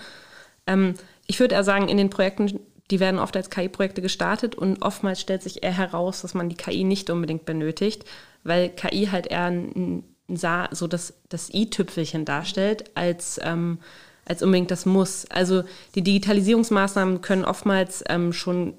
Ähm, 0.67 0.95
ich 1.27 1.39
würde 1.39 1.55
eher 1.55 1.63
sagen, 1.63 1.87
in 1.87 1.97
den 1.97 2.09
Projekten, 2.09 2.59
die 2.91 2.99
werden 2.99 3.19
oft 3.19 3.35
als 3.35 3.49
KI-Projekte 3.49 4.01
gestartet 4.01 4.55
und 4.55 4.81
oftmals 4.81 5.21
stellt 5.21 5.43
sich 5.43 5.63
eher 5.63 5.77
heraus, 5.77 6.21
dass 6.21 6.33
man 6.33 6.49
die 6.49 6.55
KI 6.55 6.83
nicht 6.83 7.09
unbedingt 7.09 7.45
benötigt, 7.45 8.05
weil 8.43 8.69
KI 8.69 9.07
halt 9.11 9.27
eher 9.27 9.45
ein 9.45 10.03
so 10.71 10.85
das, 10.87 11.15
das 11.29 11.51
i-Tüpfelchen 11.51 12.23
darstellt, 12.23 12.91
als, 12.93 13.39
ähm, 13.43 13.79
als 14.25 14.43
unbedingt 14.43 14.69
das 14.69 14.85
Muss. 14.85 15.25
Also 15.31 15.63
die 15.95 16.03
Digitalisierungsmaßnahmen 16.03 17.21
können 17.21 17.45
oftmals 17.45 18.03
ähm, 18.07 18.31
schon 18.31 18.75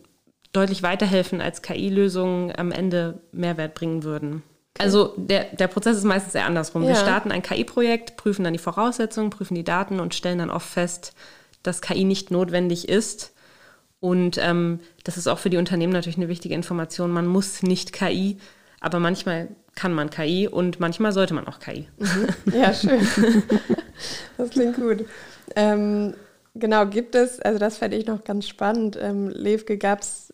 deutlich 0.53 0.85
weiterhelfen, 0.85 1.41
als 1.41 1.63
KI-Lösungen 1.63 2.53
am 2.57 2.71
Ende 2.71 3.21
Mehrwert 3.33 3.75
bringen 3.75 4.05
würden. 4.05 4.45
Also 4.79 5.15
der, 5.17 5.45
der 5.45 5.69
Prozess 5.69 5.97
ist 5.97 6.05
meistens 6.05 6.35
eher 6.35 6.47
andersrum. 6.47 6.83
Ja. 6.83 6.91
Wir 6.91 6.97
starten 6.97 7.33
ein 7.33 7.43
KI-Projekt, 7.43 8.17
prüfen 8.17 8.45
dann 8.45 8.53
die 8.53 8.59
Voraussetzungen, 8.59 9.31
prüfen 9.31 9.55
die 9.55 9.65
Daten 9.65 10.01
und 10.01 10.15
stellen 10.15 10.39
dann 10.39 10.51
oft 10.51 10.69
fest, 10.69 11.13
dass 11.63 11.83
KI 11.83 12.05
nicht 12.05 12.31
notwendig 12.31 12.89
ist. 12.89 13.33
Und 14.01 14.39
ähm, 14.39 14.81
das 15.05 15.19
ist 15.19 15.27
auch 15.27 15.39
für 15.39 15.51
die 15.51 15.59
Unternehmen 15.59 15.93
natürlich 15.93 16.17
eine 16.17 16.29
wichtige 16.29 16.55
Information. 16.55 17.11
Man 17.11 17.27
muss 17.27 17.63
nicht 17.63 17.93
KI, 17.93 18.39
aber 18.81 18.99
manchmal 18.99 19.49
kann 19.75 19.93
man 19.93 20.09
KI 20.09 20.49
und 20.49 20.81
manchmal 20.81 21.13
sollte 21.13 21.35
man 21.35 21.47
auch 21.47 21.59
KI. 21.59 21.89
Mhm. 21.99 22.55
Ja, 22.55 22.73
schön. 22.73 23.07
Das 24.39 24.49
klingt 24.49 24.77
gut. 24.77 25.05
Ähm, 25.55 26.15
genau, 26.55 26.87
gibt 26.87 27.15
es, 27.15 27.39
also 27.39 27.59
das 27.59 27.77
fände 27.77 27.99
ich 27.99 28.07
noch 28.07 28.25
ganz 28.25 28.49
spannend. 28.49 28.99
Ähm, 28.99 29.29
Levke, 29.29 29.77
gab 29.77 30.01
es 30.01 30.33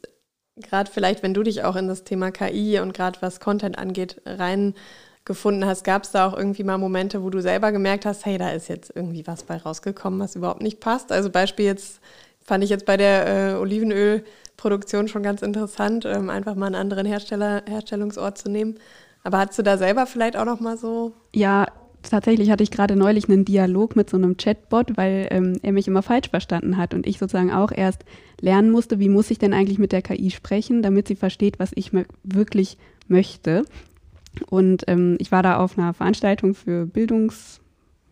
gerade 0.56 0.90
vielleicht, 0.90 1.22
wenn 1.22 1.34
du 1.34 1.42
dich 1.42 1.64
auch 1.64 1.76
in 1.76 1.88
das 1.88 2.04
Thema 2.04 2.30
KI 2.30 2.80
und 2.80 2.94
gerade 2.94 3.20
was 3.20 3.40
Content 3.40 3.78
angeht, 3.78 4.20
reingefunden 4.24 5.66
hast, 5.66 5.84
gab 5.84 6.04
es 6.04 6.10
da 6.10 6.26
auch 6.26 6.36
irgendwie 6.36 6.64
mal 6.64 6.78
Momente, 6.78 7.22
wo 7.22 7.30
du 7.30 7.40
selber 7.40 7.72
gemerkt 7.72 8.06
hast, 8.06 8.24
hey, 8.24 8.38
da 8.38 8.50
ist 8.50 8.68
jetzt 8.68 8.92
irgendwie 8.94 9.26
was 9.26 9.44
bei 9.44 9.56
rausgekommen, 9.56 10.20
was 10.20 10.36
überhaupt 10.36 10.62
nicht 10.62 10.80
passt? 10.80 11.12
Also 11.12 11.30
Beispiel 11.30 11.66
jetzt 11.66 12.00
fand 12.42 12.64
ich 12.64 12.70
jetzt 12.70 12.86
bei 12.86 12.96
der 12.96 13.26
äh, 13.26 13.54
Olivenölproduktion 13.54 15.08
schon 15.08 15.22
ganz 15.22 15.42
interessant, 15.42 16.04
ähm, 16.04 16.30
einfach 16.30 16.54
mal 16.54 16.66
einen 16.66 16.76
anderen 16.76 17.06
Hersteller, 17.06 17.62
Herstellungsort 17.66 18.38
zu 18.38 18.48
nehmen. 18.48 18.78
Aber 19.24 19.38
hast 19.38 19.58
du 19.58 19.62
da 19.62 19.76
selber 19.76 20.06
vielleicht 20.06 20.36
auch 20.36 20.44
noch 20.44 20.60
mal 20.60 20.78
so? 20.78 21.12
Ja, 21.34 21.66
tatsächlich 22.10 22.50
hatte 22.50 22.62
ich 22.62 22.70
gerade 22.70 22.96
neulich 22.96 23.28
einen 23.28 23.44
Dialog 23.44 23.96
mit 23.96 24.10
so 24.10 24.16
einem 24.16 24.36
Chatbot, 24.36 24.96
weil 24.96 25.28
ähm, 25.30 25.58
er 25.62 25.72
mich 25.72 25.88
immer 25.88 26.02
falsch 26.02 26.30
verstanden 26.30 26.76
hat 26.76 26.94
und 26.94 27.06
ich 27.06 27.18
sozusagen 27.18 27.52
auch 27.52 27.72
erst 27.72 28.04
lernen 28.40 28.70
musste, 28.70 28.98
wie 28.98 29.08
muss 29.08 29.30
ich 29.30 29.38
denn 29.38 29.54
eigentlich 29.54 29.78
mit 29.78 29.92
der 29.92 30.02
KI 30.02 30.30
sprechen, 30.30 30.82
damit 30.82 31.08
sie 31.08 31.16
versteht, 31.16 31.58
was 31.58 31.70
ich 31.74 31.90
wirklich 32.22 32.76
möchte. 33.08 33.64
Und 34.50 34.84
ähm, 34.86 35.16
ich 35.20 35.32
war 35.32 35.42
da 35.42 35.58
auf 35.58 35.78
einer 35.78 35.94
Veranstaltung 35.94 36.54
für 36.54 36.86
Bildungs 36.86 37.60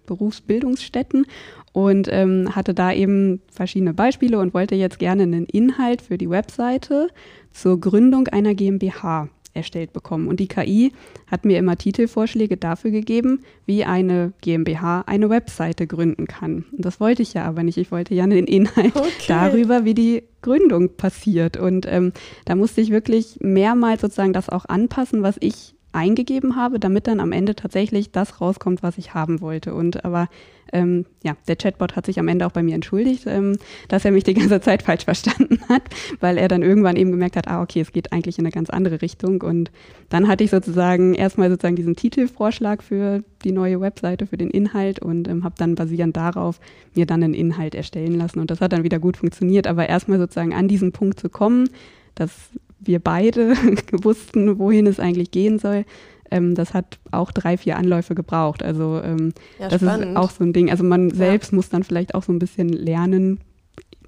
Berufsbildungsstätten 0.07 1.27
und 1.73 2.09
ähm, 2.11 2.55
hatte 2.55 2.75
da 2.75 2.93
eben 2.93 3.41
verschiedene 3.51 3.95
Beispiele 3.95 4.39
und 4.39 4.55
wollte 4.55 4.75
jetzt 4.75 4.99
gerne 4.99 5.25
einen 5.25 5.47
Inhalt 5.47 6.03
für 6.03 6.19
die 6.19 6.31
Webseite 6.31 7.09
zur 7.53 7.81
Gründung 7.81 8.29
einer 8.29 8.55
GmbH 8.55 9.29
erstellt 9.55 9.93
bekommen. 9.93 10.29
Und 10.29 10.41
die 10.41 10.49
KI 10.49 10.93
hat 11.27 11.45
mir 11.45 11.59
immer 11.59 11.77
Titelvorschläge 11.77 12.57
dafür 12.57 12.91
gegeben, 12.91 13.45
wie 13.67 13.85
eine 13.85 14.33
GmbH 14.41 15.03
eine 15.07 15.31
Webseite 15.31 15.87
gründen 15.87 16.27
kann. 16.27 16.65
Und 16.73 16.85
das 16.85 17.01
wollte 17.01 17.23
ich 17.23 17.35
ja 17.35 17.45
aber 17.45 17.63
nicht. 17.63 17.79
Ich 17.79 17.91
wollte 17.91 18.15
ja 18.15 18.25
einen 18.25 18.47
Inhalt 18.47 18.97
okay. 18.97 19.11
darüber, 19.29 19.85
wie 19.85 19.95
die 19.95 20.25
Gründung 20.43 20.97
passiert. 20.97 21.57
Und 21.57 21.87
ähm, 21.87 22.13
da 22.45 22.55
musste 22.55 22.81
ich 22.81 22.91
wirklich 22.91 23.39
mehrmals 23.41 24.03
sozusagen 24.03 24.33
das 24.33 24.49
auch 24.49 24.67
anpassen, 24.67 25.23
was 25.23 25.37
ich 25.41 25.74
eingegeben 25.95 26.57
habe, 26.57 26.79
damit 26.79 27.07
dann 27.07 27.21
am 27.21 27.33
Ende 27.33 27.55
tatsächlich 27.55 28.11
das 28.11 28.41
rauskommt, 28.41 28.83
was 28.83 28.99
ich 28.99 29.15
haben 29.15 29.41
wollte. 29.41 29.75
Und 29.75 30.05
aber 30.05 30.29
ähm, 30.73 31.07
ja, 31.23 31.37
der 31.47 31.57
Chatbot 31.57 31.95
hat 31.95 32.07
sich 32.07 32.19
am 32.19 32.27
Ende 32.27 32.47
auch 32.47 32.53
bei 32.53 32.63
mir 32.63 32.75
entschuldigt, 32.75 33.27
ähm, 33.27 33.57
dass 33.89 34.05
er 34.05 34.11
mich 34.11 34.25
die 34.25 34.35
ganze 34.35 34.61
Zeit 34.61 34.83
falsch 34.85 35.05
verstanden 35.05 35.61
hat, 35.69 35.83
weil 36.21 36.37
er 36.37 36.49
dann 36.49 36.63
irgendwann 36.63 36.97
eben 36.97 37.13
gemerkt 37.13 37.37
hat, 37.37 37.49
ah, 37.49 37.63
okay, 37.63 37.81
es 37.81 37.93
geht 37.93 38.13
eigentlich 38.13 38.39
in 38.39 38.45
eine 38.45 38.53
ganz 38.53 38.71
andere 38.71 39.01
Richtung. 39.01 39.43
Und 39.43 39.71
dann 40.09 40.27
hatte 40.27 40.43
ich 40.43 40.51
sozusagen 40.51 41.15
erstmal 41.15 41.49
sozusagen 41.49 41.77
diesen 41.77 41.97
Titelvorschlag 41.97 42.83
für 42.83 43.23
die 43.45 43.53
neue 43.53 43.81
Webseite, 43.81 44.27
für 44.27 44.37
den 44.37 44.51
Inhalt 44.51 44.99
und 44.99 45.29
ähm, 45.29 45.45
habe 45.45 45.55
dann 45.57 45.77
basierend 45.77 46.17
darauf 46.17 46.59
mir 46.95 47.07
dann 47.07 47.23
einen 47.23 47.35
Inhalt 47.35 47.75
erstellen 47.75 48.19
lassen. 48.19 48.41
Und 48.41 48.51
das 48.51 48.61
hat 48.61 48.73
dann 48.73 48.83
wieder 48.83 48.99
gut 48.99 49.17
funktioniert. 49.17 49.69
Aber 49.69 49.89
erstmal 49.89 50.19
sozusagen 50.19 50.55
an 50.55 50.67
diesen 50.67 50.91
Punkt 50.93 51.21
zu 51.21 51.29
kommen, 51.29 51.69
dass 52.17 52.51
wir 52.81 52.99
beide 52.99 53.55
wussten, 53.93 54.59
wohin 54.59 54.87
es 54.87 55.01
eigentlich 55.01 55.31
gehen 55.31 55.59
soll, 55.59 55.85
Ähm, 56.31 56.55
das 56.55 56.73
hat 56.73 56.99
auch 57.11 57.31
drei, 57.31 57.59
vier 57.59 57.77
Anläufe 57.77 58.15
gebraucht. 58.15 58.63
Also 58.63 59.01
ähm, 59.05 59.35
ja, 59.59 59.69
das 59.69 59.83
spannend. 59.83 60.13
ist 60.13 60.17
auch 60.17 60.31
so 60.31 60.43
ein 60.43 60.53
Ding. 60.55 60.71
Also 60.71 60.83
man 60.83 61.11
ja. 61.11 61.15
selbst 61.15 61.53
muss 61.53 61.69
dann 61.69 61.85
vielleicht 61.85 62.15
auch 62.15 62.23
so 62.23 62.33
ein 62.33 62.39
bisschen 62.39 62.69
lernen, 62.71 63.41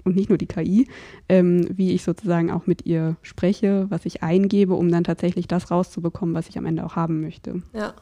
und 0.07 0.15
nicht 0.15 0.29
nur 0.29 0.37
die 0.37 0.47
KI, 0.47 0.87
ähm, 1.29 1.67
wie 1.69 1.91
ich 1.91 2.03
sozusagen 2.03 2.49
auch 2.49 2.65
mit 2.65 2.85
ihr 2.85 3.17
spreche, 3.21 3.85
was 3.89 4.05
ich 4.05 4.23
eingebe, 4.23 4.73
um 4.73 4.89
dann 4.89 5.03
tatsächlich 5.03 5.47
das 5.47 5.69
rauszubekommen, 5.69 6.33
was 6.33 6.47
ich 6.49 6.57
am 6.57 6.65
Ende 6.65 6.85
auch 6.85 6.95
haben 6.95 7.21
möchte. 7.21 7.61
Ja. 7.73 7.93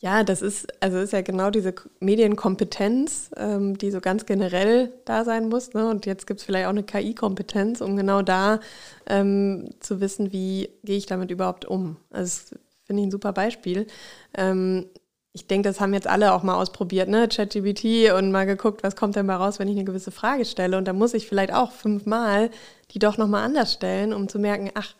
Ja, 0.00 0.22
das 0.22 0.42
ist, 0.42 0.68
also 0.80 0.98
ist 0.98 1.12
ja 1.12 1.22
genau 1.22 1.50
diese 1.50 1.74
Medienkompetenz, 1.98 3.30
ähm, 3.36 3.76
die 3.78 3.90
so 3.90 4.00
ganz 4.00 4.26
generell 4.26 4.92
da 5.04 5.24
sein 5.24 5.48
muss. 5.48 5.74
Ne? 5.74 5.88
Und 5.88 6.06
jetzt 6.06 6.26
gibt 6.28 6.38
es 6.38 6.46
vielleicht 6.46 6.66
auch 6.66 6.70
eine 6.70 6.84
KI-Kompetenz, 6.84 7.80
um 7.80 7.96
genau 7.96 8.22
da 8.22 8.60
ähm, 9.06 9.70
zu 9.80 10.00
wissen, 10.00 10.32
wie 10.32 10.68
gehe 10.84 10.96
ich 10.96 11.06
damit 11.06 11.32
überhaupt 11.32 11.64
um. 11.64 11.96
Also 12.10 12.26
das 12.50 12.60
finde 12.86 13.02
ich 13.02 13.08
ein 13.08 13.10
super 13.10 13.32
Beispiel. 13.32 13.88
Ähm, 14.34 14.86
ich 15.32 15.48
denke, 15.48 15.68
das 15.68 15.80
haben 15.80 15.94
jetzt 15.94 16.06
alle 16.06 16.32
auch 16.32 16.44
mal 16.44 16.54
ausprobiert, 16.56 17.08
ne? 17.08 17.28
ChatGPT 17.28 18.12
und 18.12 18.30
mal 18.32 18.46
geguckt, 18.46 18.82
was 18.82 18.96
kommt 18.96 19.16
denn 19.16 19.26
mal 19.26 19.36
raus, 19.36 19.58
wenn 19.58 19.68
ich 19.68 19.76
eine 19.76 19.84
gewisse 19.84 20.10
Frage 20.10 20.44
stelle. 20.44 20.78
Und 20.78 20.86
da 20.86 20.92
muss 20.92 21.14
ich 21.14 21.26
vielleicht 21.28 21.52
auch 21.52 21.72
fünfmal 21.72 22.50
die 22.92 22.98
doch 22.98 23.18
nochmal 23.18 23.44
anders 23.44 23.72
stellen, 23.72 24.12
um 24.12 24.28
zu 24.28 24.38
merken, 24.38 24.70
ach, 24.74 24.94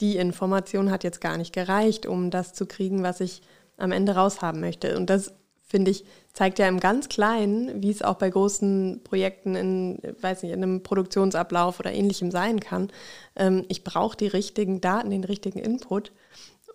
die 0.00 0.16
Information 0.16 0.90
hat 0.90 1.04
jetzt 1.04 1.20
gar 1.20 1.36
nicht 1.36 1.52
gereicht, 1.52 2.06
um 2.06 2.30
das 2.30 2.54
zu 2.54 2.66
kriegen, 2.66 3.02
was 3.02 3.20
ich 3.20 3.42
am 3.76 3.92
Ende 3.92 4.14
raushaben 4.14 4.60
möchte. 4.60 4.96
Und 4.96 5.10
das, 5.10 5.32
finde 5.66 5.90
ich, 5.90 6.04
zeigt 6.32 6.58
ja 6.58 6.68
im 6.68 6.80
ganz 6.80 7.08
Kleinen, 7.08 7.82
wie 7.82 7.90
es 7.90 8.02
auch 8.02 8.16
bei 8.16 8.28
großen 8.30 9.00
Projekten 9.04 9.54
in, 9.54 9.98
weiß 10.20 10.42
nicht, 10.42 10.52
in 10.52 10.62
einem 10.62 10.82
Produktionsablauf 10.82 11.80
oder 11.80 11.92
ähnlichem 11.92 12.30
sein 12.30 12.60
kann. 12.60 12.90
Ähm, 13.36 13.64
ich 13.68 13.84
brauche 13.84 14.16
die 14.16 14.26
richtigen 14.26 14.80
Daten, 14.80 15.10
den 15.10 15.24
richtigen 15.24 15.58
Input, 15.58 16.12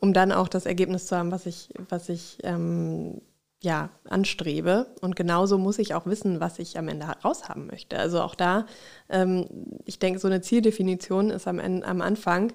um 0.02 0.14
dann 0.14 0.32
auch 0.32 0.48
das 0.48 0.66
Ergebnis 0.66 1.08
zu 1.08 1.18
haben, 1.18 1.32
was 1.32 1.46
ich, 1.46 1.70
was 1.90 2.10
ich 2.10 2.38
ähm, 2.44 3.22
ja, 3.62 3.90
anstrebe. 4.06 4.88
Und 5.02 5.16
genauso 5.16 5.58
muss 5.58 5.80
ich 5.80 5.94
auch 5.94 6.06
wissen, 6.06 6.40
was 6.40 6.60
ich 6.60 6.78
am 6.78 6.88
Ende 6.88 7.06
raushaben 7.06 7.68
möchte. 7.68 7.98
Also 7.98 8.22
auch 8.22 8.36
da, 8.36 8.66
ähm, 9.10 9.48
ich 9.86 10.00
denke, 10.00 10.20
so 10.20 10.28
eine 10.28 10.42
Zieldefinition 10.42 11.30
ist 11.30 11.48
am, 11.48 11.60
am 11.60 12.02
Anfang 12.02 12.54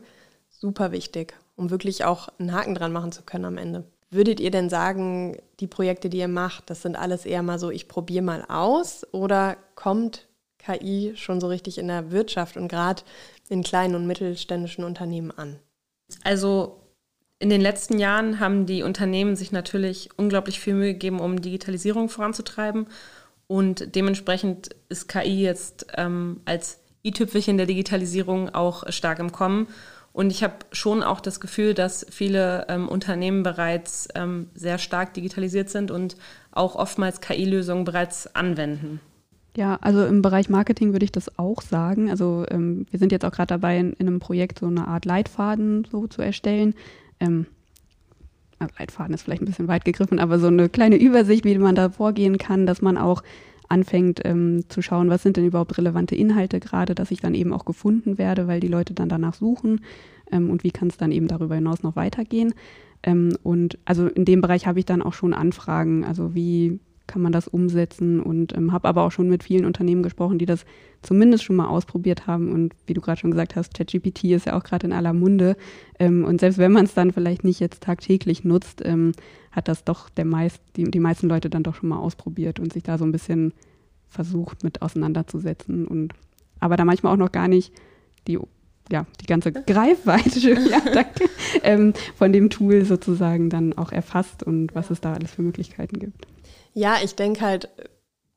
super 0.49 0.93
wichtig, 0.93 1.35
um 1.57 1.71
wirklich 1.71 2.05
auch 2.05 2.29
einen 2.39 2.53
Haken 2.53 2.75
dran 2.75 2.93
machen 2.93 3.13
zu 3.13 3.23
können 3.23 3.45
am 3.45 3.59
Ende. 3.59 3.85
Würdet 4.15 4.39
ihr 4.39 4.53
denn 4.53 4.71
sagen, 4.71 5.39
die 5.59 5.67
Projekte, 5.67 6.09
die 6.09 6.19
ihr 6.19 6.29
macht, 6.29 6.71
das 6.71 6.83
sind 6.83 6.95
alles 6.95 7.27
eher 7.27 7.43
mal 7.43 7.59
so, 7.59 7.71
ich 7.71 7.89
probiere 7.89 8.23
mal 8.23 8.45
aus 8.47 9.05
oder 9.13 9.57
kommt 9.75 10.29
KI 10.59 11.15
schon 11.17 11.41
so 11.41 11.49
richtig 11.49 11.79
in 11.79 11.89
der 11.89 12.13
Wirtschaft 12.13 12.57
und 12.57 12.69
gerade 12.69 13.03
in 13.49 13.65
kleinen 13.65 13.97
und 13.97 14.07
mittelständischen 14.07 14.85
Unternehmen 14.85 15.33
an? 15.33 15.59
Also 16.23 16.81
in 17.41 17.51
den 17.51 17.61
letzten 17.61 17.99
Jahren 17.99 18.39
haben 18.39 18.67
die 18.67 18.85
Unternehmen 18.85 19.35
sich 19.35 19.51
natürlich 19.51 20.11
unglaublich 20.17 20.61
viel 20.61 20.75
Mühe 20.75 20.93
gegeben, 20.93 21.19
um 21.19 21.43
Digitalisierung 21.43 22.09
voranzutreiben. 22.09 22.87
Und 23.49 23.97
dementsprechend 23.97 24.71
ist 24.89 25.09
KI 25.09 25.43
jetzt 25.43 25.87
ähm, 25.97 26.41
als 26.45 26.79
i-Tüpfelchen 27.05 27.57
der 27.57 27.67
Digitalisierung 27.67 28.55
auch 28.55 28.91
stark 28.93 29.19
im 29.19 29.33
Kommen. 29.33 29.67
Und 30.15 30.31
ich 30.31 30.45
habe 30.45 30.55
schon 30.71 31.03
auch 31.03 31.21
das 31.21 31.41
Gefühl, 31.41 31.75
dass 31.75 32.07
viele 32.09 32.67
ähm, 32.69 32.89
Unternehmen 32.89 33.43
bereits 33.43 34.07
ähm, 34.15 34.49
sehr 34.55 34.79
stark 34.79 35.13
digitalisiert 35.13 35.71
sind 35.71 35.91
und 35.91 36.17
auch 36.53 36.77
oftmals 36.77 37.21
KI-Lösungen 37.21 37.85
bereits 37.85 38.33
anwenden. 38.33 39.01
Ja, 39.57 39.77
also 39.81 40.07
im 40.07 40.23
Bereich 40.23 40.49
Marketing 40.49 40.93
würde 40.93 41.05
ich 41.05 41.11
das 41.11 41.37
auch 41.37 41.61
sagen. 41.63 42.11
Also 42.11 42.47
ähm, 42.49 42.87
wir 42.93 43.01
sind 43.01 43.11
jetzt 43.11 43.25
auch 43.25 43.33
gerade 43.33 43.49
dabei, 43.49 43.77
in, 43.77 43.93
in, 43.95 44.07
einem 44.07 44.21
Projekt 44.21 44.61
so 44.61 44.67
eine 44.67 44.87
Art 44.87 45.05
Leitfaden 45.05 45.85
so 45.91 46.07
zu 46.07 46.23
erstellen. 46.23 46.75
Also 47.19 47.45
Leitfaden 48.79 49.15
ist 49.15 49.23
vielleicht 49.23 49.43
ein 49.43 49.47
bisschen 49.47 49.67
weit 49.67 49.85
gegriffen, 49.85 50.21
aber 50.21 50.39
so 50.39 50.47
eine 50.47 50.69
kleine 50.69 50.97
Übersicht, 50.97 51.45
wie 51.45 51.59
man 51.59 51.75
da 51.75 51.89
vorgehen 51.89 52.39
kann, 52.39 52.67
dass 52.67 52.83
man 52.83 52.99
auch 52.99 53.25
anfängt 53.69 54.21
ähm, 54.25 54.65
zu 54.69 54.83
schauen, 54.83 55.11
was 55.11 55.23
sind 55.23 55.37
denn 55.37 55.47
überhaupt 55.47 55.79
relevante 55.79 56.15
Inhalte 56.15 56.61
gerade, 56.61 56.95
dass 56.95 57.11
ich 57.11 57.21
dann 57.21 57.35
eben 57.35 57.53
auch 57.53 57.65
gefunden 57.65 58.19
werde, 58.19 58.47
weil 58.47 58.61
die 58.61 58.69
Leute 58.69 58.95
dann 58.95 59.09
danach 59.09 59.35
suchen 59.35 59.81
ähm, 60.31 60.51
und 60.51 60.65
wie 60.65 60.71
kann 60.71 60.89
es 60.89 60.97
dann 60.97 61.13
eben 61.13 61.29
darüber 61.29 61.55
hinaus 61.55 61.83
noch 61.83 61.97
weitergehen. 61.97 62.55
Ähm, 63.03 63.37
und 63.43 63.79
also 63.85 64.07
in 64.07 64.25
dem 64.25 64.41
Bereich 64.41 64.67
habe 64.67 64.79
ich 64.79 64.87
dann 64.87 65.03
auch 65.03 65.15
schon 65.15 65.35
Anfragen, 65.35 66.05
also 66.05 66.35
wie 66.35 66.81
kann 67.07 67.23
man 67.23 67.33
das 67.33 67.49
umsetzen 67.49 68.21
und 68.21 68.57
ähm, 68.57 68.73
habe 68.73 68.89
aber 68.89 69.03
auch 69.03 69.13
schon 69.13 69.29
mit 69.29 69.45
vielen 69.45 69.67
Unternehmen 69.67 70.03
gesprochen, 70.03 70.39
die 70.39 70.47
das 70.47 70.65
zumindest 71.03 71.45
schon 71.45 71.57
mal 71.57 71.69
ausprobiert 71.69 72.27
haben 72.27 72.51
und 72.51 72.75
wie 72.87 72.95
du 72.95 73.03
gerade 73.03 73.21
schon 73.21 73.31
gesagt 73.31 73.57
hast, 73.57 73.75
ChatGPT 73.75 74.25
ist 74.25 74.47
ja 74.47 74.57
auch 74.57 74.65
gerade 74.65 74.87
in 74.87 74.93
aller 74.93 75.13
Munde 75.13 75.57
ähm, 75.99 76.25
und 76.25 76.41
selbst 76.41 76.59
wenn 76.59 76.73
man 76.73 76.87
es 76.87 76.95
dann 76.95 77.13
vielleicht 77.13 77.45
nicht 77.45 77.61
jetzt 77.61 77.83
tagtäglich 77.83 78.45
nutzt, 78.45 78.81
ähm, 78.85 79.13
hat 79.55 79.69
das 79.69 79.85
doch 79.85 80.09
der 80.09 80.25
meist, 80.25 80.61
die, 80.77 80.85
die 80.85 81.01
meisten 81.01 81.29
Leute 81.29 81.49
dann 81.49 81.63
doch 81.63 81.75
schon 81.75 81.89
mal 81.89 81.99
ausprobiert 81.99 82.59
und 82.59 82.73
sich 82.73 82.83
da 82.83 82.99
so 82.99 83.05
ein 83.05 83.13
bisschen 83.13 83.53
versucht 84.09 84.65
mit 84.65 84.83
auseinanderzusetzen 84.83 85.87
und 85.87 86.13
aber 86.61 86.77
da 86.77 86.85
manchmal 86.85 87.13
auch 87.13 87.19
noch 87.19 87.33
gar 87.33 87.49
nicht 87.49 87.73
die 88.27 88.39
ja, 88.93 89.07
die 89.21 89.27
ganze 89.27 89.51
Greifweite 89.51 90.51
ja, 90.71 90.81
danke, 90.81 91.31
ähm, 91.63 91.95
von 92.17 92.33
dem 92.33 92.51
Tool 92.51 92.85
sozusagen 92.85 93.49
dann 93.49 93.73
auch 93.79 93.93
erfasst 93.93 94.43
und 94.43 94.75
was 94.75 94.91
es 94.91 95.01
da 95.01 95.15
alles 95.15 95.31
für 95.31 95.43
Möglichkeiten 95.43 95.99
gibt. 95.99 96.27
Ja, 96.75 96.97
ich 97.03 97.15
denke 97.15 97.41
halt, 97.41 97.71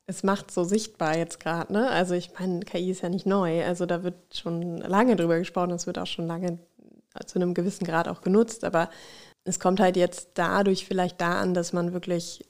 es 0.05 0.23
macht 0.23 0.51
so 0.51 0.63
sichtbar 0.63 1.17
jetzt 1.17 1.41
gerade, 1.41 1.73
ne? 1.73 1.89
Also 1.89 2.13
ich 2.13 2.31
meine, 2.39 2.61
KI 2.61 2.91
ist 2.91 3.01
ja 3.01 3.09
nicht 3.09 3.25
neu. 3.25 3.65
Also 3.65 3.85
da 3.85 4.03
wird 4.03 4.37
schon 4.37 4.77
lange 4.77 5.17
drüber 5.17 5.37
gesprochen, 5.37 5.71
es 5.71 5.85
wird 5.85 5.99
auch 5.99 6.07
schon 6.07 6.27
lange 6.27 6.59
zu 7.25 7.39
einem 7.39 7.53
gewissen 7.53 7.85
Grad 7.85 8.07
auch 8.07 8.21
genutzt, 8.21 8.63
aber 8.63 8.89
es 9.47 9.59
kommt 9.59 9.79
halt 9.79 9.95
jetzt 9.95 10.31
dadurch 10.35 10.85
vielleicht 10.85 11.21
da 11.21 11.39
an, 11.39 11.53
dass 11.53 11.73
man 11.73 11.93
wirklich 11.93 12.45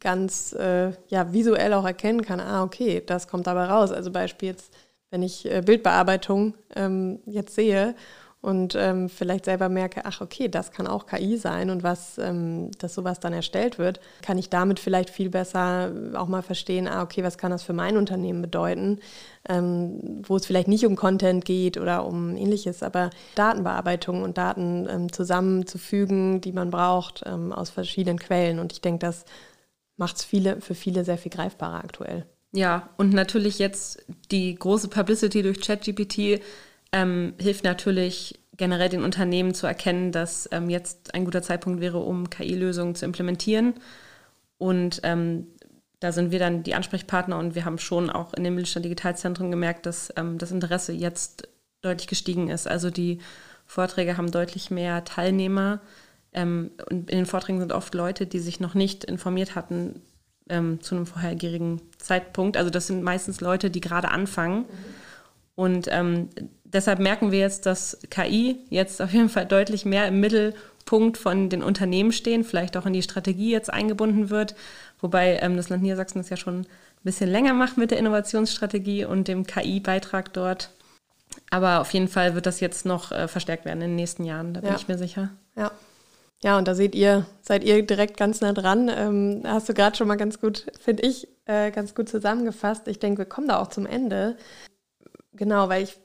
ganz 0.00 0.52
äh, 0.52 0.92
ja, 1.08 1.32
visuell 1.32 1.72
auch 1.74 1.84
erkennen 1.84 2.22
kann, 2.22 2.40
ah, 2.40 2.62
okay, 2.62 3.02
das 3.04 3.28
kommt 3.28 3.46
dabei 3.46 3.64
raus. 3.64 3.90
Also 3.90 4.10
Beispiel 4.10 4.48
jetzt, 4.50 4.74
wenn 5.10 5.22
ich 5.22 5.50
äh, 5.50 5.62
Bildbearbeitung 5.62 6.54
ähm, 6.74 7.20
jetzt 7.26 7.54
sehe 7.54 7.94
und 8.42 8.74
ähm, 8.74 9.08
vielleicht 9.08 9.44
selber 9.44 9.68
merke, 9.68 10.04
ach 10.04 10.20
okay, 10.20 10.48
das 10.48 10.72
kann 10.72 10.88
auch 10.88 11.06
KI 11.06 11.36
sein 11.36 11.70
und 11.70 11.84
was, 11.84 12.18
ähm, 12.18 12.72
dass 12.78 12.92
sowas 12.92 13.20
dann 13.20 13.32
erstellt 13.32 13.78
wird, 13.78 14.00
kann 14.20 14.36
ich 14.36 14.50
damit 14.50 14.80
vielleicht 14.80 15.10
viel 15.10 15.30
besser 15.30 15.92
auch 16.14 16.26
mal 16.26 16.42
verstehen, 16.42 16.88
ah 16.88 17.02
okay, 17.02 17.22
was 17.22 17.38
kann 17.38 17.52
das 17.52 17.62
für 17.62 17.72
mein 17.72 17.96
Unternehmen 17.96 18.42
bedeuten, 18.42 18.98
ähm, 19.48 20.22
wo 20.26 20.34
es 20.34 20.44
vielleicht 20.44 20.66
nicht 20.66 20.84
um 20.84 20.96
Content 20.96 21.44
geht 21.44 21.78
oder 21.78 22.04
um 22.04 22.36
ähnliches, 22.36 22.82
aber 22.82 23.10
Datenbearbeitung 23.36 24.24
und 24.24 24.36
Daten 24.38 24.88
ähm, 24.90 25.12
zusammenzufügen, 25.12 26.40
die 26.40 26.52
man 26.52 26.70
braucht 26.70 27.22
ähm, 27.24 27.52
aus 27.52 27.70
verschiedenen 27.70 28.18
Quellen. 28.18 28.58
Und 28.58 28.72
ich 28.72 28.80
denke, 28.80 29.06
das 29.06 29.24
macht 29.96 30.16
es 30.16 30.24
viele, 30.24 30.60
für 30.60 30.74
viele 30.74 31.04
sehr 31.04 31.16
viel 31.16 31.30
greifbarer 31.30 31.84
aktuell. 31.84 32.26
Ja, 32.50 32.90
und 32.96 33.14
natürlich 33.14 33.60
jetzt 33.60 34.04
die 34.32 34.56
große 34.56 34.88
Publicity 34.88 35.42
durch 35.42 35.60
ChatGPT 35.60 36.42
ähm, 36.92 37.34
hilft 37.40 37.64
natürlich 37.64 38.38
generell 38.56 38.88
den 38.88 39.02
Unternehmen 39.02 39.54
zu 39.54 39.66
erkennen, 39.66 40.12
dass 40.12 40.48
ähm, 40.52 40.68
jetzt 40.70 41.14
ein 41.14 41.24
guter 41.24 41.42
Zeitpunkt 41.42 41.80
wäre, 41.80 41.98
um 41.98 42.30
KI-Lösungen 42.30 42.94
zu 42.94 43.04
implementieren. 43.04 43.74
Und 44.58 45.00
ähm, 45.02 45.48
da 46.00 46.12
sind 46.12 46.30
wir 46.30 46.38
dann 46.38 46.62
die 46.62 46.74
Ansprechpartner 46.74 47.38
und 47.38 47.54
wir 47.54 47.64
haben 47.64 47.78
schon 47.78 48.10
auch 48.10 48.34
in 48.34 48.44
dem 48.44 48.54
Mittelstand 48.54 48.84
Digitalzentrum 48.84 49.50
gemerkt, 49.50 49.86
dass 49.86 50.12
ähm, 50.16 50.38
das 50.38 50.50
Interesse 50.50 50.92
jetzt 50.92 51.48
deutlich 51.80 52.08
gestiegen 52.08 52.48
ist. 52.48 52.68
Also 52.68 52.90
die 52.90 53.18
Vorträge 53.66 54.16
haben 54.16 54.30
deutlich 54.30 54.70
mehr 54.70 55.04
Teilnehmer 55.04 55.80
ähm, 56.32 56.70
und 56.90 57.10
in 57.10 57.18
den 57.18 57.26
Vorträgen 57.26 57.60
sind 57.60 57.72
oft 57.72 57.94
Leute, 57.94 58.26
die 58.26 58.38
sich 58.38 58.60
noch 58.60 58.74
nicht 58.74 59.04
informiert 59.04 59.54
hatten 59.54 60.02
ähm, 60.48 60.80
zu 60.80 60.94
einem 60.94 61.06
vorherigen 61.06 61.80
Zeitpunkt. 61.98 62.56
Also 62.56 62.70
das 62.70 62.86
sind 62.86 63.02
meistens 63.02 63.40
Leute, 63.40 63.70
die 63.70 63.80
gerade 63.80 64.10
anfangen. 64.10 64.58
Mhm. 64.58 64.66
Und 65.54 65.88
ähm, 65.90 66.28
deshalb 66.72 66.98
merken 66.98 67.32
wir 67.32 67.38
jetzt, 67.38 67.66
dass 67.66 67.98
KI 68.10 68.58
jetzt 68.70 69.00
auf 69.00 69.12
jeden 69.12 69.28
Fall 69.28 69.46
deutlich 69.46 69.84
mehr 69.84 70.08
im 70.08 70.20
Mittelpunkt 70.20 71.18
von 71.18 71.48
den 71.48 71.62
Unternehmen 71.62 72.12
stehen, 72.12 72.44
vielleicht 72.44 72.76
auch 72.76 72.86
in 72.86 72.92
die 72.92 73.02
Strategie 73.02 73.50
jetzt 73.50 73.72
eingebunden 73.72 74.30
wird. 74.30 74.54
Wobei 75.00 75.38
ähm, 75.40 75.56
das 75.56 75.68
Land 75.68 75.82
Niedersachsen 75.82 76.18
das 76.18 76.30
ja 76.30 76.36
schon 76.36 76.60
ein 76.60 76.66
bisschen 77.02 77.30
länger 77.30 77.54
macht 77.54 77.76
mit 77.76 77.90
der 77.90 77.98
Innovationsstrategie 77.98 79.04
und 79.04 79.28
dem 79.28 79.46
KI-Beitrag 79.46 80.32
dort. 80.32 80.70
Aber 81.50 81.80
auf 81.80 81.92
jeden 81.92 82.08
Fall 82.08 82.34
wird 82.34 82.46
das 82.46 82.60
jetzt 82.60 82.86
noch 82.86 83.10
äh, 83.10 83.28
verstärkt 83.28 83.64
werden 83.64 83.82
in 83.82 83.90
den 83.90 83.96
nächsten 83.96 84.24
Jahren, 84.24 84.54
da 84.54 84.60
bin 84.60 84.70
ja. 84.70 84.76
ich 84.76 84.88
mir 84.88 84.98
sicher. 84.98 85.30
Ja. 85.56 85.72
Ja, 86.44 86.58
und 86.58 86.66
da 86.66 86.74
seht 86.74 86.96
ihr, 86.96 87.24
seid 87.40 87.62
ihr 87.62 87.86
direkt 87.86 88.16
ganz 88.16 88.40
nah 88.40 88.52
dran. 88.52 88.90
Ähm, 88.92 89.42
hast 89.44 89.68
du 89.68 89.74
gerade 89.74 89.96
schon 89.96 90.08
mal 90.08 90.16
ganz 90.16 90.40
gut, 90.40 90.66
finde 90.80 91.04
ich, 91.04 91.28
äh, 91.44 91.70
ganz 91.70 91.94
gut 91.94 92.08
zusammengefasst. 92.08 92.88
Ich 92.88 92.98
denke, 92.98 93.18
wir 93.18 93.26
kommen 93.26 93.46
da 93.46 93.60
auch 93.60 93.68
zum 93.68 93.86
Ende. 93.86 94.36
Genau, 95.34 95.68
weil 95.68 95.84
ich 95.84 95.96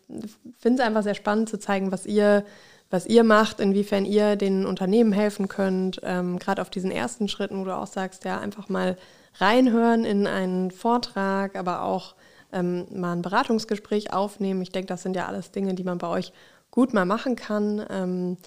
finde 0.57 0.81
es 0.81 0.87
einfach 0.87 1.03
sehr 1.03 1.15
spannend 1.15 1.49
zu 1.49 1.59
zeigen, 1.59 1.91
was 1.91 2.05
ihr, 2.05 2.45
was 2.89 3.05
ihr 3.05 3.23
macht, 3.23 3.59
inwiefern 3.59 4.05
ihr 4.05 4.35
den 4.37 4.65
Unternehmen 4.65 5.11
helfen 5.11 5.47
könnt. 5.47 5.99
Ähm, 6.03 6.39
Gerade 6.39 6.61
auf 6.61 6.69
diesen 6.69 6.91
ersten 6.91 7.27
Schritten, 7.27 7.59
wo 7.59 7.65
du 7.65 7.75
auch 7.75 7.87
sagst, 7.87 8.23
ja, 8.23 8.39
einfach 8.39 8.69
mal 8.69 8.97
reinhören 9.35 10.05
in 10.05 10.27
einen 10.27 10.71
Vortrag, 10.71 11.55
aber 11.57 11.81
auch 11.81 12.15
ähm, 12.53 12.87
mal 12.91 13.13
ein 13.13 13.21
Beratungsgespräch 13.21 14.13
aufnehmen. 14.13 14.61
Ich 14.61 14.71
denke, 14.71 14.87
das 14.87 15.03
sind 15.03 15.15
ja 15.15 15.27
alles 15.27 15.51
Dinge, 15.51 15.73
die 15.75 15.83
man 15.83 15.97
bei 15.97 16.07
euch 16.07 16.31
gut 16.71 16.93
mal 16.93 17.05
machen 17.05 17.35
kann. 17.35 17.85
Ähm, 17.89 18.37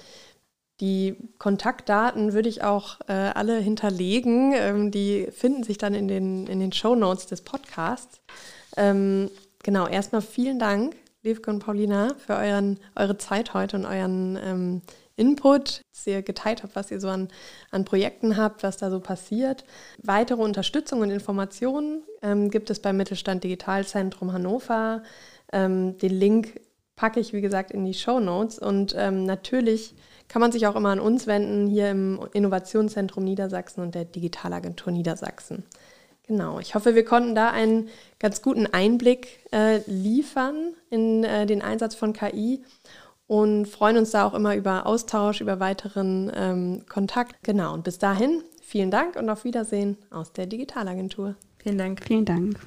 Die 0.81 1.17
Kontaktdaten 1.37 2.33
würde 2.33 2.49
ich 2.49 2.63
auch 2.65 3.01
äh, 3.07 3.13
alle 3.13 3.59
hinterlegen. 3.59 4.55
Ähm, 4.55 4.91
die 4.91 5.29
finden 5.31 5.63
sich 5.63 5.77
dann 5.77 5.93
in 5.93 6.09
den, 6.09 6.47
in 6.47 6.59
den 6.59 6.73
Show 6.73 6.95
Notes 6.95 7.27
des 7.27 7.43
Podcasts. 7.43 8.23
Ähm, 8.79 9.31
genau, 9.63 9.87
erstmal 9.87 10.23
vielen 10.23 10.59
Dank, 10.59 10.97
Levke 11.23 11.51
und 11.51 11.61
Paulina, 11.61 12.15
für 12.15 12.35
euren, 12.35 12.79
eure 12.97 13.19
Zeit 13.19 13.55
heute 13.55 13.77
und 13.77 13.85
euren 13.85 14.39
ähm, 14.43 14.83
Input, 15.17 15.83
dass 15.93 16.07
ihr 16.07 16.23
geteilt 16.23 16.63
habt, 16.63 16.75
was 16.75 16.91
ihr 16.91 16.99
so 16.99 17.09
an, 17.09 17.29
an 17.71 17.85
Projekten 17.85 18.39
habt, 18.39 18.63
was 18.63 18.79
da 18.79 18.91
so 18.91 19.01
passiert. 19.01 19.65
Weitere 20.03 20.41
Unterstützung 20.41 21.01
und 21.01 21.11
Informationen 21.11 22.03
ähm, 22.23 22.51
gibt 22.51 22.71
es 22.71 22.81
beim 22.81 22.97
Mittelstand 22.97 23.45
Digitalzentrum 23.45 24.33
Hannover. 24.33 25.03
Ähm, 25.53 25.99
den 25.99 26.13
Link 26.13 26.61
packe 26.97 27.21
ich, 27.21 27.35
wie 27.35 27.43
gesagt, 27.43 27.71
in 27.71 27.85
die 27.85 27.95
Show 27.95 28.19
Notes. 28.19 28.59
Und 28.59 28.95
ähm, 28.97 29.25
natürlich 29.25 29.95
kann 30.29 30.41
man 30.41 30.53
sich 30.53 30.67
auch 30.67 30.77
immer 30.77 30.91
an 30.91 31.01
uns 31.01 31.27
wenden, 31.27 31.67
hier 31.67 31.91
im 31.91 32.21
Innovationszentrum 32.33 33.25
Niedersachsen 33.25 33.83
und 33.83 33.95
der 33.95 34.07
Digitalagentur 34.07 34.93
Niedersachsen. 34.93 35.65
Genau, 36.31 36.61
ich 36.61 36.77
hoffe, 36.77 36.95
wir 36.95 37.05
konnten 37.05 37.35
da 37.35 37.51
einen 37.51 37.89
ganz 38.21 38.41
guten 38.41 38.69
Einblick 38.69 39.41
äh, 39.51 39.81
liefern 39.91 40.75
in 40.89 41.25
äh, 41.25 41.45
den 41.45 41.61
Einsatz 41.61 41.97
von 41.97 42.13
KI 42.13 42.63
und 43.27 43.67
freuen 43.67 43.97
uns 43.97 44.13
da 44.13 44.25
auch 44.25 44.35
immer 44.35 44.55
über 44.55 44.87
Austausch, 44.87 45.41
über 45.41 45.59
weiteren 45.59 46.31
ähm, 46.33 46.85
Kontakt. 46.89 47.35
Genau, 47.43 47.75
und 47.75 47.83
bis 47.83 47.99
dahin 47.99 48.45
vielen 48.63 48.93
Dank 48.93 49.17
und 49.17 49.29
auf 49.29 49.43
Wiedersehen 49.43 49.97
aus 50.11 50.33
der 50.33 50.47
Digitalagentur. 50.47 51.35
Vielen 51.59 51.79
Dank. 51.79 52.05
Vielen 52.07 52.25
Dank. 52.25 52.61